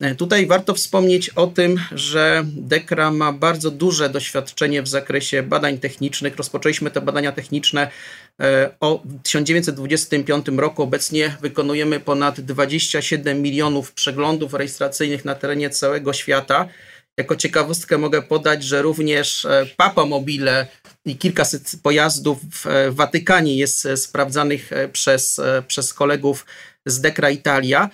E, 0.00 0.14
tutaj 0.14 0.46
warto 0.46 0.74
wspomnieć 0.74 1.28
o 1.28 1.46
tym, 1.46 1.80
że 1.92 2.44
Dekra 2.46 3.10
ma 3.10 3.32
bardzo 3.32 3.70
duże 3.70 4.08
doświadczenie 4.08 4.82
w 4.82 4.88
zakresie 4.88 5.42
badań 5.42 5.78
technicznych. 5.78 6.36
Rozpoczęliśmy 6.36 6.90
te 6.90 7.00
badania 7.00 7.32
techniczne 7.32 7.90
e, 8.40 8.70
o 8.80 9.02
1925 9.22 10.46
roku. 10.56 10.82
Obecnie 10.82 11.36
wykonujemy 11.40 12.00
ponad 12.00 12.40
27 12.40 13.42
milionów 13.42 13.92
przeglądów 13.92 14.54
rejestracyjnych 14.54 15.24
na 15.24 15.34
terenie 15.34 15.70
całego 15.70 16.12
świata. 16.12 16.68
Jako 17.16 17.36
ciekawostkę 17.36 17.98
mogę 17.98 18.22
podać, 18.22 18.64
że 18.64 18.82
również 18.82 19.44
e, 19.44 19.66
Papa 19.76 20.06
Mobile 20.06 20.66
i 21.04 21.16
kilkaset 21.16 21.72
pojazdów 21.82 22.38
w 22.42 22.66
Watykanie 22.90 23.56
jest 23.56 23.88
sprawdzanych 23.96 24.70
przez, 24.92 25.40
przez 25.68 25.94
kolegów 25.94 26.46
z 26.86 27.00
Dekra 27.00 27.30
Italia. 27.30 27.90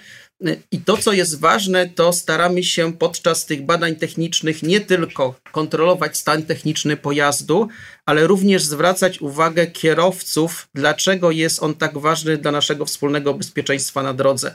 I 0.72 0.78
to, 0.78 0.96
co 0.96 1.12
jest 1.12 1.40
ważne, 1.40 1.88
to 1.88 2.12
staramy 2.12 2.64
się 2.64 2.92
podczas 2.92 3.46
tych 3.46 3.64
badań 3.64 3.96
technicznych 3.96 4.62
nie 4.62 4.80
tylko 4.80 5.34
kontrolować 5.52 6.18
stan 6.18 6.42
techniczny 6.42 6.96
pojazdu, 6.96 7.68
ale 8.06 8.26
również 8.26 8.64
zwracać 8.64 9.20
uwagę 9.20 9.66
kierowców, 9.66 10.68
dlaczego 10.74 11.30
jest 11.30 11.62
on 11.62 11.74
tak 11.74 11.98
ważny 11.98 12.36
dla 12.36 12.52
naszego 12.52 12.84
wspólnego 12.84 13.34
bezpieczeństwa 13.34 14.02
na 14.02 14.14
drodze. 14.14 14.54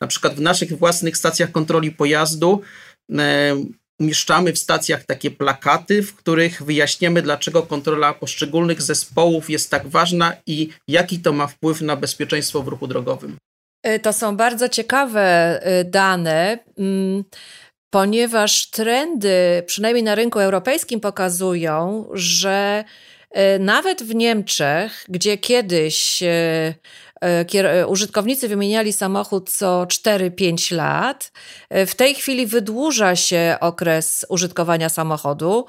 Na 0.00 0.06
przykład 0.06 0.34
w 0.34 0.40
naszych 0.40 0.78
własnych 0.78 1.16
stacjach 1.16 1.52
kontroli 1.52 1.90
pojazdu 1.90 2.60
e, 3.18 3.56
umieszczamy 4.00 4.52
w 4.52 4.58
stacjach 4.58 5.04
takie 5.04 5.30
plakaty, 5.30 6.02
w 6.02 6.14
których 6.14 6.62
wyjaśniamy, 6.62 7.22
dlaczego 7.22 7.62
kontrola 7.62 8.14
poszczególnych 8.14 8.82
zespołów 8.82 9.50
jest 9.50 9.70
tak 9.70 9.88
ważna 9.88 10.32
i 10.46 10.68
jaki 10.88 11.18
to 11.18 11.32
ma 11.32 11.46
wpływ 11.46 11.80
na 11.80 11.96
bezpieczeństwo 11.96 12.62
w 12.62 12.68
ruchu 12.68 12.86
drogowym. 12.86 13.36
Y, 13.86 13.98
to 13.98 14.12
są 14.12 14.36
bardzo 14.36 14.68
ciekawe 14.68 15.60
y, 15.80 15.84
dane, 15.84 16.58
mm, 16.78 17.24
ponieważ 17.90 18.70
trendy, 18.70 19.62
przynajmniej 19.66 20.02
na 20.02 20.14
rynku 20.14 20.38
europejskim, 20.40 21.00
pokazują, 21.00 22.08
że 22.12 22.84
y, 23.30 23.58
nawet 23.58 24.02
w 24.02 24.14
Niemczech, 24.14 25.04
gdzie 25.08 25.38
kiedyś 25.38 26.22
E, 26.22 26.28
e, 26.28 26.74
użytkownicy 27.86 28.48
wymieniali 28.48 28.92
samochód 28.92 29.50
co 29.50 29.84
4-5 29.84 30.76
lat. 30.76 31.32
E, 31.70 31.86
w 31.86 31.94
tej 31.94 32.14
chwili 32.14 32.46
wydłuża 32.46 33.16
się 33.16 33.56
okres 33.60 34.26
użytkowania 34.28 34.88
samochodu. 34.88 35.66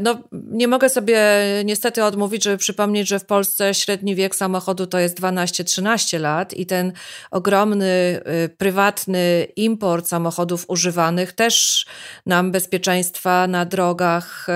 No, 0.00 0.18
nie 0.32 0.68
mogę 0.68 0.88
sobie 0.88 1.18
niestety 1.64 2.04
odmówić, 2.04 2.44
żeby 2.44 2.56
przypomnieć, 2.56 3.08
że 3.08 3.18
w 3.18 3.26
Polsce 3.26 3.74
średni 3.74 4.14
wiek 4.14 4.36
samochodu 4.36 4.86
to 4.86 4.98
jest 4.98 5.20
12-13 5.20 6.20
lat 6.20 6.54
i 6.54 6.66
ten 6.66 6.92
ogromny 7.30 8.20
prywatny 8.58 9.46
import 9.56 10.08
samochodów 10.08 10.64
używanych 10.68 11.32
też 11.32 11.86
nam 12.26 12.52
bezpieczeństwa 12.52 13.46
na 13.46 13.64
drogach 13.64 14.46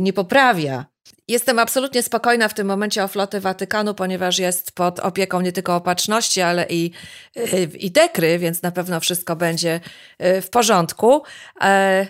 nie 0.00 0.12
poprawia. 0.12 0.95
Jestem 1.28 1.58
absolutnie 1.58 2.02
spokojna 2.02 2.48
w 2.48 2.54
tym 2.54 2.66
momencie 2.66 3.04
o 3.04 3.08
flotę 3.08 3.40
Watykanu, 3.40 3.94
ponieważ 3.94 4.38
jest 4.38 4.72
pod 4.72 5.00
opieką 5.00 5.40
nie 5.40 5.52
tylko 5.52 5.76
opatrzności, 5.76 6.40
ale 6.40 6.66
i, 6.68 6.90
y, 7.36 7.68
i 7.78 7.90
dekry, 7.90 8.38
więc 8.38 8.62
na 8.62 8.70
pewno 8.70 9.00
wszystko 9.00 9.36
będzie 9.36 9.80
y, 10.22 10.42
w 10.42 10.50
porządku. 10.50 11.22
E, 11.62 12.06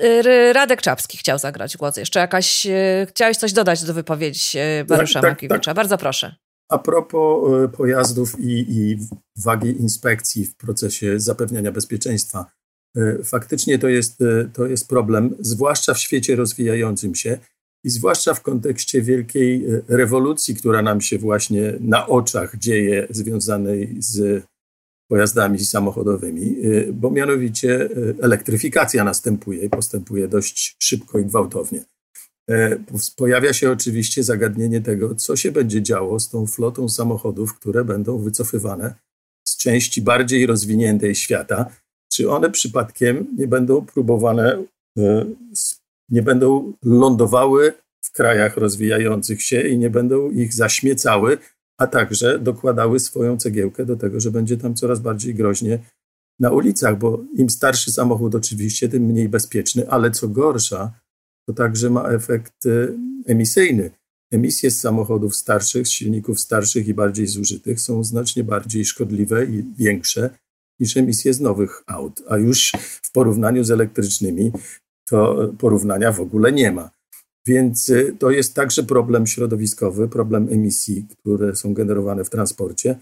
y, 0.00 0.52
Radek 0.52 0.82
Czapski 0.82 1.18
chciał 1.18 1.38
zagrać 1.38 1.76
głos. 1.76 1.96
Jeszcze 1.96 2.20
jakaś, 2.20 2.66
chciałeś 3.08 3.36
coś 3.36 3.52
dodać 3.52 3.84
do 3.84 3.94
wypowiedzi 3.94 4.58
Mariusza 4.88 5.20
tak, 5.20 5.40
tak, 5.48 5.64
tak. 5.64 5.74
Bardzo 5.74 5.98
proszę. 5.98 6.34
A 6.68 6.78
propos 6.78 7.50
pojazdów 7.76 8.40
i, 8.40 8.66
i 8.68 8.98
wagi 9.36 9.80
inspekcji 9.80 10.46
w 10.46 10.56
procesie 10.56 11.20
zapewniania 11.20 11.72
bezpieczeństwa. 11.72 12.46
Faktycznie 13.24 13.78
to 13.78 13.88
jest, 13.88 14.18
to 14.52 14.66
jest 14.66 14.88
problem, 14.88 15.36
zwłaszcza 15.40 15.94
w 15.94 15.98
świecie 15.98 16.36
rozwijającym 16.36 17.14
się 17.14 17.38
i 17.84 17.90
zwłaszcza 17.90 18.34
w 18.34 18.42
kontekście 18.42 19.02
wielkiej 19.02 19.66
e, 19.66 19.82
rewolucji, 19.88 20.54
która 20.54 20.82
nam 20.82 21.00
się 21.00 21.18
właśnie 21.18 21.72
na 21.80 22.06
oczach 22.06 22.58
dzieje, 22.58 23.06
związanej 23.10 23.96
z 23.98 24.44
pojazdami 25.08 25.58
samochodowymi, 25.58 26.56
e, 26.64 26.92
bo 26.92 27.10
mianowicie 27.10 27.84
e, 27.84 27.88
elektryfikacja 28.22 29.04
następuje 29.04 29.64
i 29.64 29.70
postępuje 29.70 30.28
dość 30.28 30.76
szybko 30.78 31.18
i 31.18 31.24
gwałtownie. 31.24 31.84
Pojawia 33.16 33.52
się 33.52 33.70
oczywiście 33.70 34.24
zagadnienie 34.24 34.80
tego, 34.80 35.14
co 35.14 35.36
się 35.36 35.52
będzie 35.52 35.82
działo 35.82 36.20
z 36.20 36.30
tą 36.30 36.46
flotą 36.46 36.88
samochodów, 36.88 37.54
które 37.54 37.84
będą 37.84 38.18
wycofywane 38.18 38.94
z 39.44 39.56
części 39.56 40.02
bardziej 40.02 40.46
rozwiniętej 40.46 41.14
świata. 41.14 41.70
Czy 42.12 42.30
one 42.30 42.50
przypadkiem 42.50 43.26
nie 43.38 43.46
będą 43.48 43.86
próbowane 43.86 44.64
nie 46.08 46.22
będą 46.22 46.72
lądowały 46.84 47.72
w 48.04 48.12
krajach 48.12 48.56
rozwijających 48.56 49.42
się 49.42 49.60
i 49.60 49.78
nie 49.78 49.90
będą 49.90 50.30
ich 50.30 50.54
zaśmiecały, 50.54 51.38
a 51.78 51.86
także 51.86 52.38
dokładały 52.38 53.00
swoją 53.00 53.36
cegiełkę 53.36 53.86
do 53.86 53.96
tego, 53.96 54.20
że 54.20 54.30
będzie 54.30 54.56
tam 54.56 54.74
coraz 54.74 55.00
bardziej 55.00 55.34
groźnie 55.34 55.78
na 56.40 56.50
ulicach, 56.50 56.98
bo 56.98 57.24
im 57.34 57.50
starszy 57.50 57.92
samochód 57.92 58.34
oczywiście, 58.34 58.88
tym 58.88 59.02
mniej 59.02 59.28
bezpieczny, 59.28 59.90
ale 59.90 60.10
co 60.10 60.28
gorsza, 60.28 61.00
to 61.46 61.52
także 61.54 61.90
ma 61.90 62.08
efekt 62.08 62.66
e, 62.66 62.88
emisyjny. 63.26 63.90
Emisje 64.32 64.70
z 64.70 64.80
samochodów 64.80 65.36
starszych, 65.36 65.88
z 65.88 65.90
silników 65.90 66.40
starszych 66.40 66.88
i 66.88 66.94
bardziej 66.94 67.26
zużytych 67.26 67.80
są 67.80 68.04
znacznie 68.04 68.44
bardziej 68.44 68.84
szkodliwe 68.84 69.44
i 69.44 69.64
większe 69.78 70.30
niż 70.80 70.96
emisje 70.96 71.34
z 71.34 71.40
nowych 71.40 71.82
aut, 71.86 72.22
a 72.28 72.36
już 72.36 72.72
w 73.02 73.12
porównaniu 73.12 73.64
z 73.64 73.70
elektrycznymi 73.70 74.52
to 75.08 75.48
porównania 75.58 76.12
w 76.12 76.20
ogóle 76.20 76.52
nie 76.52 76.72
ma. 76.72 76.90
Więc 77.46 77.90
e, 77.90 78.12
to 78.18 78.30
jest 78.30 78.54
także 78.54 78.82
problem 78.82 79.26
środowiskowy, 79.26 80.08
problem 80.08 80.48
emisji, 80.50 81.06
które 81.18 81.56
są 81.56 81.74
generowane 81.74 82.24
w 82.24 82.30
transporcie 82.30 82.98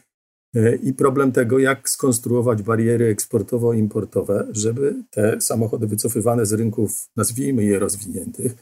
e, 0.55 0.75
i 0.75 0.93
problem 0.93 1.33
tego, 1.33 1.59
jak 1.59 1.89
skonstruować 1.89 2.63
bariery 2.63 3.17
eksportowo-importowe, 3.17 4.47
żeby 4.51 4.95
te 5.11 5.41
samochody 5.41 5.87
wycofywane 5.87 6.47
z 6.47 6.53
rynków, 6.53 7.09
nazwijmy 7.17 7.65
je 7.65 7.79
rozwiniętych, 7.79 8.57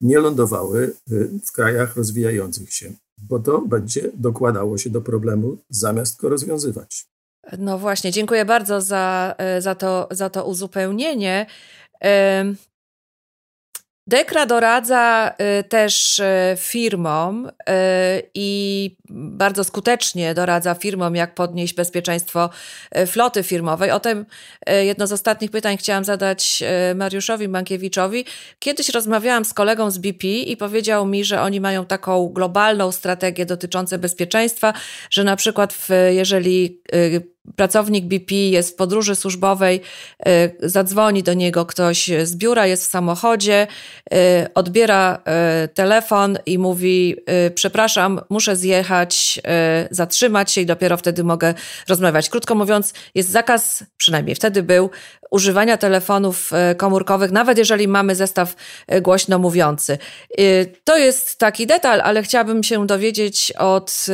nie 0.00 0.18
lądowały 0.18 0.94
y, 1.12 1.30
w 1.46 1.52
krajach 1.52 1.96
rozwijających 1.96 2.72
się, 2.72 2.92
bo 3.18 3.38
to 3.38 3.60
będzie 3.60 4.10
dokładało 4.14 4.78
się 4.78 4.90
do 4.90 5.00
problemu 5.00 5.58
zamiast 5.70 6.20
go 6.20 6.28
rozwiązywać. 6.28 7.06
No 7.58 7.78
właśnie, 7.78 8.10
dziękuję 8.12 8.44
bardzo 8.44 8.80
za, 8.80 9.34
y, 9.58 9.62
za, 9.62 9.74
to, 9.74 10.08
za 10.10 10.30
to 10.30 10.46
uzupełnienie. 10.46 11.46
Dekra 14.06 14.46
doradza 14.46 15.34
y, 15.60 15.64
też 15.64 16.18
y, 16.18 16.24
firmom 16.56 17.46
y, 17.46 17.52
i 18.34 18.96
bardzo 19.10 19.64
skutecznie 19.64 20.34
doradza 20.34 20.74
firmom, 20.74 21.16
jak 21.16 21.34
podnieść 21.34 21.74
bezpieczeństwo 21.74 22.50
floty 23.06 23.42
firmowej. 23.42 23.90
O 23.90 24.00
tym 24.00 24.26
jedno 24.82 25.06
z 25.06 25.12
ostatnich 25.12 25.50
pytań 25.50 25.76
chciałam 25.76 26.04
zadać 26.04 26.62
Mariuszowi 26.94 27.48
Mankiewiczowi. 27.48 28.24
Kiedyś 28.58 28.88
rozmawiałam 28.88 29.44
z 29.44 29.54
kolegą 29.54 29.90
z 29.90 29.98
BP 29.98 30.26
i 30.26 30.56
powiedział 30.56 31.06
mi, 31.06 31.24
że 31.24 31.42
oni 31.42 31.60
mają 31.60 31.86
taką 31.86 32.28
globalną 32.28 32.92
strategię 32.92 33.46
dotyczącą 33.46 33.98
bezpieczeństwa, 33.98 34.72
że 35.10 35.24
na 35.24 35.36
przykład 35.36 35.72
w, 35.72 35.88
jeżeli 36.10 36.82
pracownik 37.56 38.04
BP 38.04 38.34
jest 38.34 38.70
w 38.70 38.74
podróży 38.74 39.16
służbowej, 39.16 39.80
y, 40.28 40.68
zadzwoni 40.68 41.22
do 41.22 41.34
niego 41.34 41.66
ktoś 41.66 42.10
z 42.22 42.36
biura, 42.36 42.66
jest 42.66 42.86
w 42.86 42.90
samochodzie, 42.90 43.66
y, 44.14 44.16
odbiera 44.54 45.18
y, 45.64 45.68
telefon 45.68 46.38
i 46.46 46.58
mówi: 46.58 47.16
Przepraszam, 47.54 48.20
muszę 48.30 48.56
zjechać, 48.56 49.40
zatrzymać 49.90 50.52
się 50.52 50.60
i 50.60 50.66
dopiero 50.66 50.96
wtedy 50.96 51.24
mogę 51.24 51.54
rozmawiać. 51.88 52.30
Krótko 52.30 52.54
mówiąc, 52.54 52.94
jest 53.14 53.30
zakaz, 53.30 53.84
przynajmniej 53.96 54.34
wtedy 54.34 54.62
był, 54.62 54.90
używania 55.30 55.76
telefonów 55.76 56.50
komórkowych, 56.76 57.30
nawet 57.30 57.58
jeżeli 57.58 57.88
mamy 57.88 58.14
zestaw 58.14 58.54
głośno 59.02 59.38
mówiący. 59.38 59.98
To 60.84 60.98
jest 60.98 61.38
taki 61.38 61.66
detal, 61.66 62.00
ale 62.00 62.22
chciałabym 62.22 62.62
się 62.62 62.86
dowiedzieć 62.86 63.52
od 63.52 64.06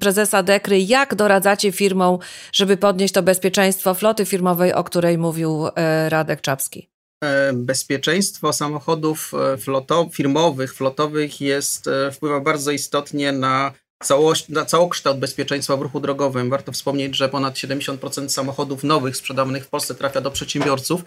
prezesa 0.00 0.42
Dekry, 0.42 0.80
jak 0.80 1.14
doradzacie 1.14 1.72
firmom, 1.72 2.18
żeby 2.52 2.76
podnieść 2.76 3.14
to 3.14 3.22
bezpieczeństwo 3.22 3.94
floty 3.94 4.26
firmowej, 4.26 4.72
o 4.72 4.84
której 4.84 5.18
mówił 5.18 5.66
e, 5.76 6.08
Radek 6.08 6.40
Czapski? 6.40 6.88
E, 7.24 7.52
bezpieczeństwo 7.52 8.52
samochodów 8.52 9.32
e, 9.34 9.58
floto, 9.58 10.08
firmowych, 10.12 10.74
flotowych 10.74 11.40
jest, 11.40 11.90
wpływa 12.12 12.40
bardzo 12.40 12.70
istotnie 12.70 13.32
na 13.32 13.72
całość, 14.02 14.48
na 14.48 14.64
całokształt 14.64 15.18
bezpieczeństwa 15.18 15.76
w 15.76 15.82
ruchu 15.82 16.00
drogowym. 16.00 16.50
Warto 16.50 16.72
wspomnieć, 16.72 17.16
że 17.16 17.28
ponad 17.28 17.54
70% 17.54 18.28
samochodów 18.28 18.84
nowych 18.84 19.16
sprzedawanych 19.16 19.64
w 19.64 19.68
Polsce 19.68 19.94
trafia 19.94 20.20
do 20.20 20.30
przedsiębiorców. 20.30 21.04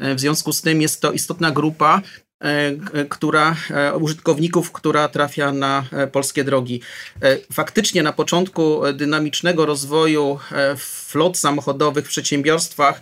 W 0.00 0.20
związku 0.20 0.52
z 0.52 0.62
tym 0.62 0.82
jest 0.82 1.00
to 1.00 1.12
istotna 1.12 1.50
grupa, 1.50 2.02
która, 3.08 3.56
e, 3.70 3.96
użytkowników, 3.96 4.72
która 4.72 5.08
trafia 5.08 5.52
na 5.52 5.84
e, 5.92 6.06
polskie 6.06 6.44
drogi. 6.44 6.80
Faktycznie 7.52 8.02
na 8.02 8.12
początku 8.12 8.80
dynamicznego 8.94 9.66
rozwoju 9.66 10.38
flot 10.76 11.38
samochodowych 11.38 12.06
w 12.06 12.08
przedsiębiorstwach 12.08 13.00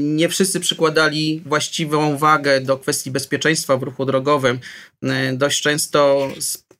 nie 0.00 0.28
wszyscy 0.28 0.60
przykładali 0.60 1.42
właściwą 1.46 2.18
wagę 2.18 2.60
do 2.60 2.78
kwestii 2.78 3.10
bezpieczeństwa 3.10 3.76
w 3.76 3.82
ruchu 3.82 4.04
drogowym. 4.04 4.58
Dość 5.32 5.62
często 5.62 6.28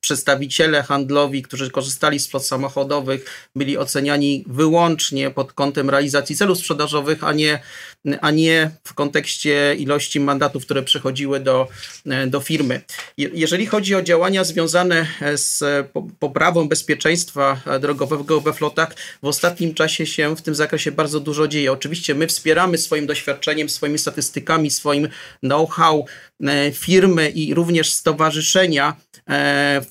przedstawiciele 0.06 0.82
handlowi, 0.82 1.42
którzy 1.42 1.70
korzystali 1.70 2.20
z 2.20 2.28
flot 2.28 2.46
samochodowych, 2.46 3.48
byli 3.56 3.78
oceniani 3.78 4.44
wyłącznie 4.46 5.30
pod 5.30 5.52
kątem 5.52 5.90
realizacji 5.90 6.36
celów 6.36 6.58
sprzedażowych, 6.58 7.24
a 7.24 7.32
nie, 7.32 7.58
a 8.20 8.30
nie 8.30 8.70
w 8.84 8.94
kontekście 8.94 9.74
ilości 9.78 10.20
mandatów, 10.20 10.64
które 10.64 10.82
przychodziły 10.82 11.40
do, 11.40 11.68
do 12.26 12.40
firmy. 12.40 12.80
Jeżeli 13.16 13.66
chodzi 13.66 13.94
o 13.94 14.02
działania 14.02 14.44
związane 14.44 15.06
z 15.34 15.64
poprawą 16.18 16.68
bezpieczeństwa 16.68 17.60
drogowego 17.80 18.40
we 18.40 18.52
flotach, 18.52 18.94
w 19.22 19.26
ostatnim 19.26 19.74
czasie 19.74 20.06
się 20.06 20.36
w 20.36 20.42
tym 20.42 20.54
zakresie 20.54 20.92
bardzo 20.92 21.20
dużo 21.20 21.48
dzieje. 21.48 21.72
Oczywiście 21.72 22.14
my 22.14 22.26
wspieramy 22.26 22.78
swoim 22.78 23.06
doświadczeniem, 23.06 23.68
swoimi 23.68 23.98
statystykami, 23.98 24.70
swoim 24.70 25.08
know-how 25.40 26.04
firmy 26.72 27.30
i 27.30 27.54
również 27.54 27.92
stowarzyszenia 27.92 28.96
e, 29.30 29.84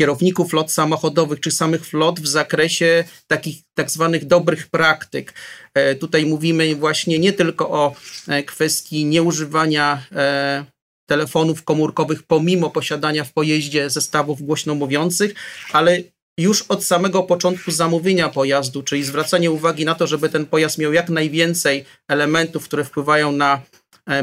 kierowników 0.00 0.50
flot 0.50 0.72
samochodowych 0.72 1.40
czy 1.40 1.50
samych 1.50 1.86
flot 1.86 2.20
w 2.20 2.26
zakresie 2.26 3.04
takich 3.26 3.56
tak 3.74 3.90
zwanych 3.90 4.26
dobrych 4.26 4.68
praktyk. 4.68 5.34
E, 5.74 5.94
tutaj 5.94 6.26
mówimy 6.26 6.76
właśnie 6.76 7.18
nie 7.18 7.32
tylko 7.32 7.70
o 7.70 7.94
e, 8.28 8.42
kwestii 8.42 9.04
nieużywania 9.04 10.02
e, 10.12 10.64
telefonów 11.08 11.64
komórkowych 11.64 12.22
pomimo 12.22 12.70
posiadania 12.70 13.24
w 13.24 13.32
pojeździe 13.32 13.90
zestawów 13.90 14.42
głośno 14.42 14.74
mówiących, 14.74 15.34
ale 15.72 15.98
już 16.38 16.62
od 16.62 16.84
samego 16.84 17.22
początku 17.22 17.70
zamówienia 17.70 18.28
pojazdu, 18.28 18.82
czyli 18.82 19.04
zwracanie 19.04 19.50
uwagi 19.50 19.84
na 19.84 19.94
to, 19.94 20.06
żeby 20.06 20.28
ten 20.28 20.46
pojazd 20.46 20.78
miał 20.78 20.92
jak 20.92 21.08
najwięcej 21.08 21.84
elementów, 22.08 22.64
które 22.64 22.84
wpływają 22.84 23.32
na 23.32 23.60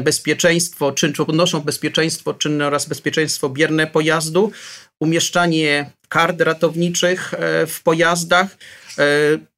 bezpieczeństwo, 0.02 0.92
czyn, 0.92 1.12
czy 1.12 1.24
podnoszą 1.24 1.60
bezpieczeństwo 1.60 2.34
czynne 2.34 2.66
oraz 2.66 2.86
bezpieczeństwo 2.86 3.48
bierne 3.48 3.86
pojazdu, 3.86 4.52
umieszczanie 5.00 5.90
kart 6.08 6.40
ratowniczych 6.40 7.34
e, 7.34 7.66
w 7.66 7.82
pojazdach, 7.82 8.56
e, 8.98 9.04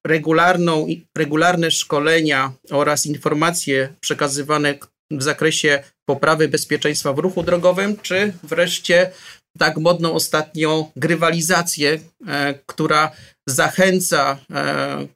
regularną, 0.07 0.87
regularne 1.19 1.71
szkolenia 1.71 2.53
oraz 2.71 3.07
informacje 3.07 3.95
przekazywane 4.01 4.75
w 5.11 5.23
zakresie 5.23 5.83
poprawy 6.09 6.49
bezpieczeństwa 6.49 7.13
w 7.13 7.19
ruchu 7.19 7.43
drogowym, 7.43 7.97
czy 8.03 8.33
wreszcie 8.43 9.11
tak 9.59 9.77
modną 9.77 10.13
ostatnio 10.13 10.91
grywalizację, 10.97 11.99
e, 12.27 12.55
która 12.67 13.11
zachęca 13.51 14.39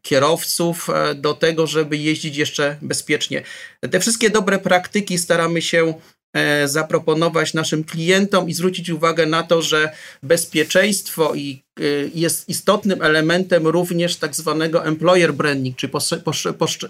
kierowców 0.02 0.88
do 1.14 1.34
tego, 1.34 1.66
żeby 1.66 1.96
jeździć 1.96 2.36
jeszcze 2.36 2.76
bezpiecznie. 2.82 3.42
Te 3.90 4.00
wszystkie 4.00 4.30
dobre 4.30 4.58
praktyki 4.58 5.18
staramy 5.18 5.62
się 5.62 5.94
E, 6.34 6.68
zaproponować 6.68 7.54
naszym 7.54 7.84
klientom 7.84 8.48
i 8.48 8.54
zwrócić 8.54 8.90
uwagę 8.90 9.26
na 9.26 9.42
to, 9.42 9.62
że 9.62 9.92
bezpieczeństwo 10.22 11.34
i 11.34 11.62
e, 11.80 11.82
jest 12.14 12.48
istotnym 12.48 13.02
elementem 13.02 13.66
również 13.66 14.16
tak 14.16 14.36
zwanego 14.36 14.86
employer 14.86 15.34
branding, 15.34 15.76
czyli 15.76 15.92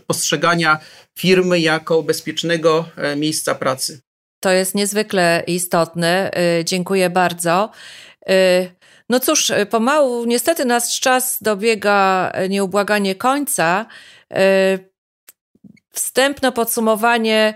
postrzegania 0.07 0.79
firmy 1.19 1.61
jako 1.61 2.03
bezpiecznego 2.03 2.89
e, 2.97 3.17
miejsca 3.17 3.55
pracy. 3.55 4.01
To 4.41 4.51
jest 4.51 4.75
niezwykle 4.75 5.43
istotne. 5.47 6.31
Dziękuję 6.65 7.11
bardzo. 7.11 7.71
No 9.09 9.21
cóż, 9.21 9.53
pomału 9.71 10.25
niestety 10.25 10.65
nasz 10.65 11.01
czas 11.01 11.39
dobiega 11.43 12.33
nieubłaganie 12.49 13.15
końca. 13.15 13.87
Wstępne 15.93 16.53
podsumowanie 16.53 17.55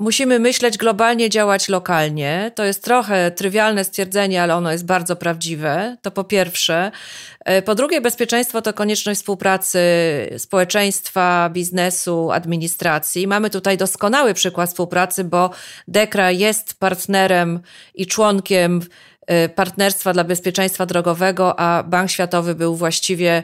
Musimy 0.00 0.38
myśleć 0.38 0.78
globalnie, 0.78 1.30
działać 1.30 1.68
lokalnie. 1.68 2.52
To 2.54 2.64
jest 2.64 2.84
trochę 2.84 3.30
trywialne 3.30 3.84
stwierdzenie, 3.84 4.42
ale 4.42 4.54
ono 4.54 4.72
jest 4.72 4.86
bardzo 4.86 5.16
prawdziwe. 5.16 5.96
To 6.02 6.10
po 6.10 6.24
pierwsze. 6.24 6.90
E, 7.44 7.62
po 7.62 7.74
drugie, 7.74 8.00
bezpieczeństwo 8.00 8.62
to 8.62 8.72
konieczność 8.72 9.20
współpracy 9.20 9.80
społeczeństwa, 10.38 11.50
biznesu, 11.52 12.30
administracji. 12.30 13.26
Mamy 13.26 13.50
tutaj 13.50 13.76
doskonały 13.76 14.34
przykład 14.34 14.70
współpracy, 14.70 15.24
bo 15.24 15.50
Dekra 15.88 16.30
jest 16.30 16.78
partnerem 16.78 17.60
i 17.94 18.06
członkiem 18.06 18.80
e, 18.80 19.19
Partnerstwa 19.54 20.12
dla 20.12 20.24
Bezpieczeństwa 20.24 20.86
Drogowego, 20.86 21.60
a 21.60 21.82
Bank 21.82 22.10
Światowy 22.10 22.54
był 22.54 22.76
właściwie 22.76 23.42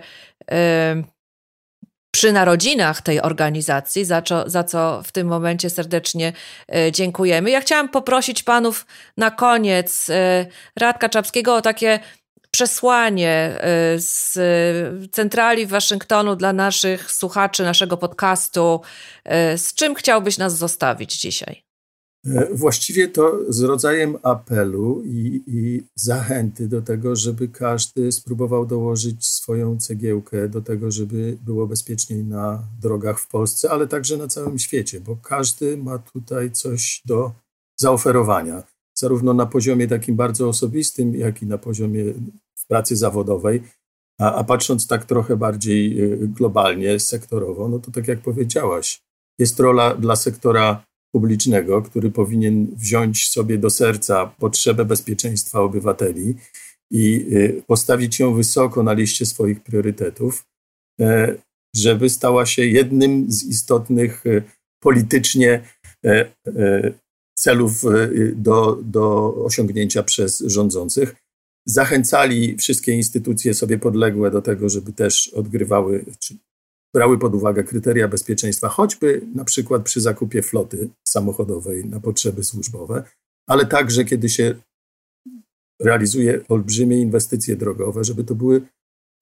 e, 0.50 1.02
przy 2.10 2.32
narodzinach 2.32 3.02
tej 3.02 3.22
organizacji, 3.22 4.04
za 4.04 4.22
co, 4.22 4.50
za 4.50 4.64
co 4.64 5.02
w 5.04 5.12
tym 5.12 5.26
momencie 5.26 5.70
serdecznie 5.70 6.32
e, 6.74 6.92
dziękujemy. 6.92 7.50
Ja 7.50 7.60
chciałam 7.60 7.88
poprosić 7.88 8.42
panów 8.42 8.86
na 9.16 9.30
koniec 9.30 10.10
Radka 10.76 11.08
Czapskiego 11.08 11.54
o 11.54 11.62
takie 11.62 11.98
przesłanie 12.50 13.58
z 13.96 14.38
centrali 15.12 15.66
Waszyngtonu 15.66 16.36
dla 16.36 16.52
naszych 16.52 17.12
słuchaczy 17.12 17.62
naszego 17.62 17.96
podcastu? 17.96 18.80
Z 19.56 19.74
czym 19.74 19.94
chciałbyś 19.94 20.38
nas 20.38 20.56
zostawić 20.56 21.20
dzisiaj? 21.20 21.65
E, 22.34 22.54
właściwie 22.54 23.08
to 23.08 23.40
z 23.48 23.62
rodzajem 23.62 24.16
apelu 24.22 25.02
i, 25.04 25.42
i, 25.46 25.82
zachęty 25.94 26.68
do 26.68 26.82
tego, 26.82 27.16
żeby 27.16 27.48
każdy 27.48 28.12
spróbował 28.12 28.66
dołożyć 28.66 29.26
swoją 29.26 29.78
cegiełkę 29.78 30.48
do 30.48 30.62
tego, 30.62 30.90
żeby 30.90 31.38
było 31.44 31.66
bezpieczniej 31.66 32.24
na 32.24 32.62
drogach 32.80 33.20
w 33.20 33.28
Polsce, 33.28 33.70
ale 33.70 33.86
także 33.86 34.16
na 34.16 34.28
całym 34.28 34.58
świecie, 34.58 35.00
bo 35.00 35.16
każdy 35.16 35.76
ma 35.76 35.98
tutaj 35.98 36.50
coś 36.50 37.02
do 37.04 37.32
zaoferowania, 37.80 38.62
zarówno 38.94 39.34
na 39.34 39.46
poziomie 39.46 39.88
takim 39.88 40.16
bardzo 40.16 40.48
osobistym, 40.48 41.14
jak 41.14 41.42
i 41.42 41.46
na 41.46 41.58
poziomie 41.58 42.04
w 42.54 42.66
pracy 42.66 42.96
zawodowej. 42.96 43.62
A, 44.20 44.34
a 44.34 44.44
patrząc 44.44 44.86
tak 44.86 45.04
trochę 45.04 45.36
bardziej 45.36 46.02
e, 46.02 46.16
globalnie, 46.16 47.00
sektorowo, 47.00 47.68
no 47.68 47.78
to 47.78 47.90
tak 47.90 48.08
jak 48.08 48.20
powiedziałaś, 48.20 49.02
jest 49.38 49.60
rola 49.60 49.94
dla 49.94 50.16
sektora 50.16 50.86
publicznego, 51.12 51.82
który 51.82 52.10
powinien 52.10 52.66
wziąć 52.76 53.30
sobie 53.30 53.58
do 53.58 53.70
serca 53.70 54.26
potrzebę 54.26 54.84
bezpieczeństwa 54.84 55.60
obywateli 55.60 56.34
i 56.90 57.26
y, 57.32 57.62
postawić 57.66 58.20
ją 58.20 58.34
wysoko 58.34 58.82
na 58.82 58.92
liście 58.92 59.26
swoich 59.26 59.60
priorytetów, 59.60 60.46
e, 61.00 61.36
żeby 61.76 62.10
stała 62.10 62.46
się 62.46 62.66
jednym 62.66 63.32
z 63.32 63.44
istotnych 63.44 64.26
y, 64.26 64.42
politycznie 64.80 65.62
e, 66.04 66.32
e, 66.46 66.92
celów 67.34 67.84
y, 67.84 68.34
do, 68.36 68.78
do 68.82 69.34
osiągnięcia 69.34 70.02
przez 70.02 70.38
rządzących. 70.38 71.16
Zachęcali 71.66 72.56
wszystkie 72.56 72.92
instytucje 72.92 73.54
sobie 73.54 73.78
podległe 73.78 74.30
do 74.30 74.42
tego, 74.42 74.68
żeby 74.68 74.92
też 74.92 75.28
odgrywały, 75.28 76.04
czy 76.18 76.36
brały 76.96 77.18
pod 77.18 77.34
uwagę 77.34 77.64
kryteria 77.64 78.08
bezpieczeństwa, 78.08 78.68
choćby 78.68 79.26
na 79.34 79.44
przykład 79.44 79.82
przy 79.82 80.00
zakupie 80.00 80.42
floty 80.42 80.88
samochodowej 81.08 81.84
na 81.84 82.00
potrzeby 82.00 82.44
służbowe, 82.44 83.04
ale 83.48 83.66
także 83.66 84.04
kiedy 84.04 84.28
się 84.28 84.54
realizuje 85.80 86.40
olbrzymie 86.48 87.00
inwestycje 87.00 87.56
drogowe, 87.56 88.04
żeby 88.04 88.24
to 88.24 88.34
były 88.34 88.62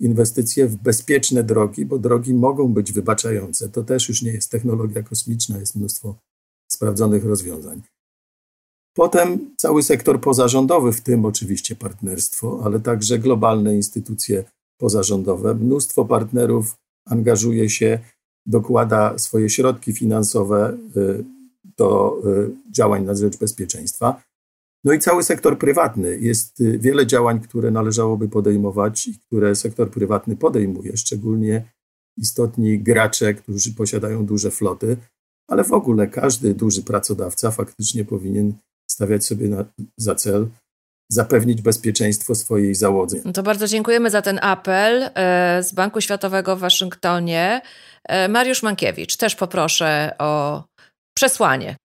inwestycje 0.00 0.66
w 0.68 0.76
bezpieczne 0.76 1.44
drogi, 1.44 1.86
bo 1.86 1.98
drogi 1.98 2.34
mogą 2.34 2.74
być 2.74 2.92
wybaczające. 2.92 3.68
To 3.68 3.82
też 3.82 4.08
już 4.08 4.22
nie 4.22 4.32
jest 4.32 4.50
technologia 4.50 5.02
kosmiczna, 5.02 5.58
jest 5.58 5.76
mnóstwo 5.76 6.16
sprawdzonych 6.72 7.24
rozwiązań. 7.24 7.82
Potem 8.96 9.54
cały 9.56 9.82
sektor 9.82 10.20
pozarządowy, 10.20 10.92
w 10.92 11.00
tym 11.00 11.24
oczywiście 11.24 11.76
partnerstwo, 11.76 12.60
ale 12.64 12.80
także 12.80 13.18
globalne 13.18 13.76
instytucje 13.76 14.44
pozarządowe, 14.80 15.54
mnóstwo 15.54 16.04
partnerów 16.04 16.83
angażuje 17.06 17.70
się, 17.70 17.98
dokłada 18.46 19.18
swoje 19.18 19.50
środki 19.50 19.92
finansowe 19.92 20.78
y, 20.96 21.24
do 21.76 22.20
y, 22.26 22.50
działań 22.72 23.04
na 23.04 23.14
rzecz 23.14 23.38
bezpieczeństwa. 23.38 24.22
No 24.84 24.92
i 24.92 24.98
cały 24.98 25.22
sektor 25.22 25.58
prywatny. 25.58 26.18
Jest 26.18 26.60
y, 26.60 26.78
wiele 26.78 27.06
działań, 27.06 27.40
które 27.40 27.70
należałoby 27.70 28.28
podejmować 28.28 29.06
i 29.06 29.18
które 29.18 29.54
sektor 29.54 29.90
prywatny 29.90 30.36
podejmuje, 30.36 30.96
szczególnie 30.96 31.72
istotni 32.16 32.78
gracze, 32.78 33.34
którzy 33.34 33.74
posiadają 33.74 34.26
duże 34.26 34.50
floty, 34.50 34.96
ale 35.48 35.64
w 35.64 35.72
ogóle 35.72 36.06
każdy 36.06 36.54
duży 36.54 36.82
pracodawca 36.82 37.50
faktycznie 37.50 38.04
powinien 38.04 38.52
stawiać 38.90 39.24
sobie 39.24 39.48
na, 39.48 39.64
za 39.96 40.14
cel 40.14 40.48
zapewnić 41.08 41.62
bezpieczeństwo 41.62 42.34
swojej 42.34 42.74
załodze. 42.74 43.16
No 43.24 43.32
to 43.32 43.42
bardzo 43.42 43.68
dziękujemy 43.68 44.10
za 44.10 44.22
ten 44.22 44.38
apel 44.42 45.10
e, 45.14 45.62
z 45.62 45.72
Banku 45.72 46.00
Światowego 46.00 46.56
w 46.56 46.60
Waszyngtonie. 46.60 47.62
E, 48.04 48.28
Mariusz 48.28 48.62
Mankiewicz, 48.62 49.16
też 49.16 49.34
poproszę 49.34 50.14
o 50.18 50.64
przesłanie. 51.16 51.76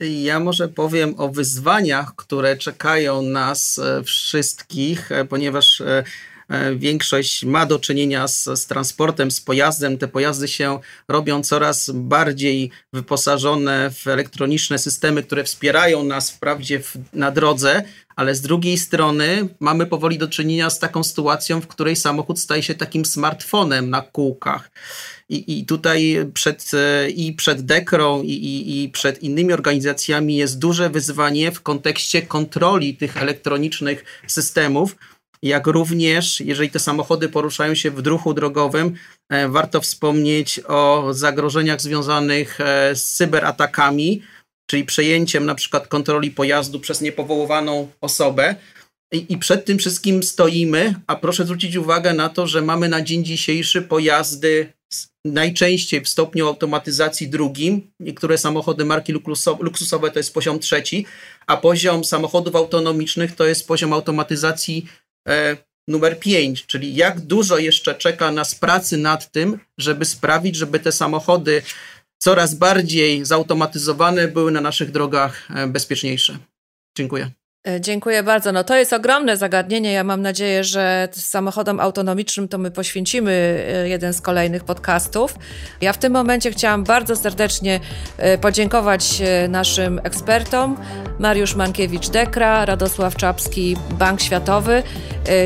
Ja 0.00 0.40
może 0.40 0.68
powiem 0.68 1.14
o 1.18 1.28
wyzwaniach, 1.28 2.14
które 2.16 2.56
czekają 2.56 3.22
nas 3.22 3.78
e, 3.78 4.02
wszystkich, 4.02 5.10
ponieważ 5.28 5.82
większość 6.76 7.44
ma 7.44 7.66
do 7.66 7.78
czynienia 7.78 8.28
z, 8.28 8.44
z, 8.44 8.66
transportem, 8.66 9.30
z 9.30 9.40
pojazdem. 9.40 9.98
Te 9.98 10.08
pojazdy 10.08 10.48
się 10.48 10.78
robią 11.08 11.42
coraz 11.42 11.90
bardziej 11.94 12.70
wyposażone 12.92 13.90
w 13.90 14.06
elektroniczne 14.06 14.78
systemy, 14.78 15.22
które 15.22 15.44
wspierają 15.44 16.04
nas 16.04 16.30
wprawdzie 16.30 16.80
w, 16.80 16.96
na 17.12 17.30
drodze, 17.30 17.82
ale 18.16 18.34
z 18.34 18.40
drugiej 18.40 18.78
strony 18.78 19.48
mamy 19.60 19.86
powoli 19.86 20.18
do 20.18 20.28
czynienia 20.28 20.70
z 20.70 20.78
taką 20.78 21.04
sytuacją, 21.04 21.60
w 21.60 21.66
której 21.66 21.96
samochód 21.96 22.40
staje 22.40 22.62
się 22.62 22.74
takim 22.74 23.04
smartfonem 23.04 23.90
na 23.90 24.00
kółkach. 24.00 24.70
I, 25.28 25.58
i 25.58 25.66
tutaj 25.66 26.26
przed, 26.34 26.70
e, 26.74 27.10
i 27.10 27.32
przed 27.32 27.60
Dekrą, 27.62 28.22
i, 28.22 28.32
i, 28.32 28.84
i 28.84 28.88
przed 28.88 29.22
innymi 29.22 29.52
organizacjami 29.52 30.36
jest 30.36 30.58
duże 30.58 30.90
wyzwanie 30.90 31.52
w 31.52 31.60
kontekście 31.60 32.22
kontroli 32.22 32.96
tych 32.96 33.16
elektronicznych 33.16 34.04
systemów, 34.26 34.96
jak 35.42 35.66
również, 35.66 36.40
jeżeli 36.40 36.70
te 36.70 36.78
samochody 36.78 37.28
poruszają 37.28 37.74
się 37.74 37.90
w 37.90 38.06
ruchu 38.06 38.34
drogowym, 38.34 38.94
e, 39.28 39.48
warto 39.48 39.80
wspomnieć 39.80 40.60
o 40.68 41.08
zagrożeniach 41.10 41.80
związanych 41.80 42.60
e, 42.60 42.96
z 42.96 43.04
cyberatakami, 43.04 44.22
czyli 44.70 44.84
przejęciem 44.84 45.46
na 45.46 45.54
przykład 45.54 45.88
kontroli 45.88 46.30
pojazdu 46.30 46.80
przez 46.80 47.00
niepowołowaną 47.00 47.88
osobę. 48.00 48.54
I, 49.12 49.32
I, 49.32 49.38
przed 49.38 49.64
tym 49.64 49.78
wszystkim 49.78 50.22
stoimy, 50.22 50.94
a 51.06 51.16
proszę 51.16 51.44
zwrócić 51.44 51.76
uwagę 51.76 52.14
na 52.14 52.28
to, 52.28 52.46
że 52.46 52.62
mamy 52.62 52.88
na 52.88 53.02
dzień 53.02 53.24
dzisiejszy 53.24 53.82
pojazdy 53.82 54.72
najczęściej 55.24 56.00
w 56.00 56.08
stopniu 56.08 56.46
automatyzacji 56.46 57.28
drugim. 57.28 57.92
Niektóre 58.00 58.38
samochody 58.38 58.84
marki 58.84 59.12
luksusowe 59.60 60.10
to 60.10 60.18
jest 60.18 60.34
poziom 60.34 60.58
trzeci, 60.58 61.06
a 61.46 61.56
poziom 61.56 62.04
samochodów 62.04 62.56
autonomicznych 62.56 63.34
to 63.34 63.46
jest 63.46 63.66
poziom 63.66 63.92
automatyzacji 63.92 64.86
e, 65.28 65.56
numer 65.88 66.18
5, 66.20 66.66
czyli 66.66 66.94
jak 66.94 67.20
dużo 67.20 67.58
jeszcze 67.58 67.94
czeka 67.94 68.30
nas 68.30 68.54
pracy 68.54 68.96
nad 68.96 69.32
tym, 69.32 69.58
żeby 69.78 70.04
sprawić, 70.04 70.56
żeby 70.56 70.80
te 70.80 70.92
samochody 70.92 71.62
coraz 72.18 72.54
bardziej 72.54 73.24
zautomatyzowane 73.24 74.28
były 74.28 74.52
na 74.52 74.60
naszych 74.60 74.90
drogach 74.90 75.48
e, 75.54 75.66
bezpieczniejsze. 75.66 76.38
Dziękuję. 76.96 77.30
E, 77.68 77.80
dziękuję 77.80 78.22
bardzo. 78.22 78.52
No 78.52 78.64
to 78.64 78.76
jest 78.76 78.92
ogromne 78.92 79.36
zagadnienie. 79.36 79.92
Ja 79.92 80.04
mam 80.04 80.22
nadzieję, 80.22 80.64
że 80.64 81.08
samochodom 81.12 81.80
autonomicznym 81.80 82.48
to 82.48 82.58
my 82.58 82.70
poświęcimy 82.70 83.32
e, 83.68 83.88
jeden 83.88 84.12
z 84.12 84.20
kolejnych 84.20 84.64
podcastów. 84.64 85.34
Ja 85.80 85.92
w 85.92 85.98
tym 85.98 86.12
momencie 86.12 86.50
chciałam 86.50 86.84
bardzo 86.84 87.16
serdecznie 87.16 87.80
e, 88.16 88.38
podziękować 88.38 89.22
naszym 89.48 90.00
ekspertom. 90.04 90.76
Mariusz 91.18 91.56
Mankiewicz-Dekra, 91.56 92.64
Radosław 92.64 93.16
Czapski, 93.16 93.76
Bank 93.90 94.20
Światowy. 94.20 94.82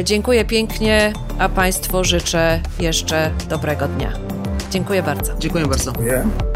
Dziękuję 0.05 0.45
pięknie, 0.45 1.13
a 1.39 1.49
Państwu 1.49 2.05
życzę 2.05 2.61
jeszcze 2.81 3.31
dobrego 3.49 3.89
dnia. 3.89 4.13
Dziękuję 4.71 5.03
bardzo. 5.03 5.39
Dziękuję 5.39 5.67
bardzo. 5.67 5.93
Dziękuję. 5.93 6.56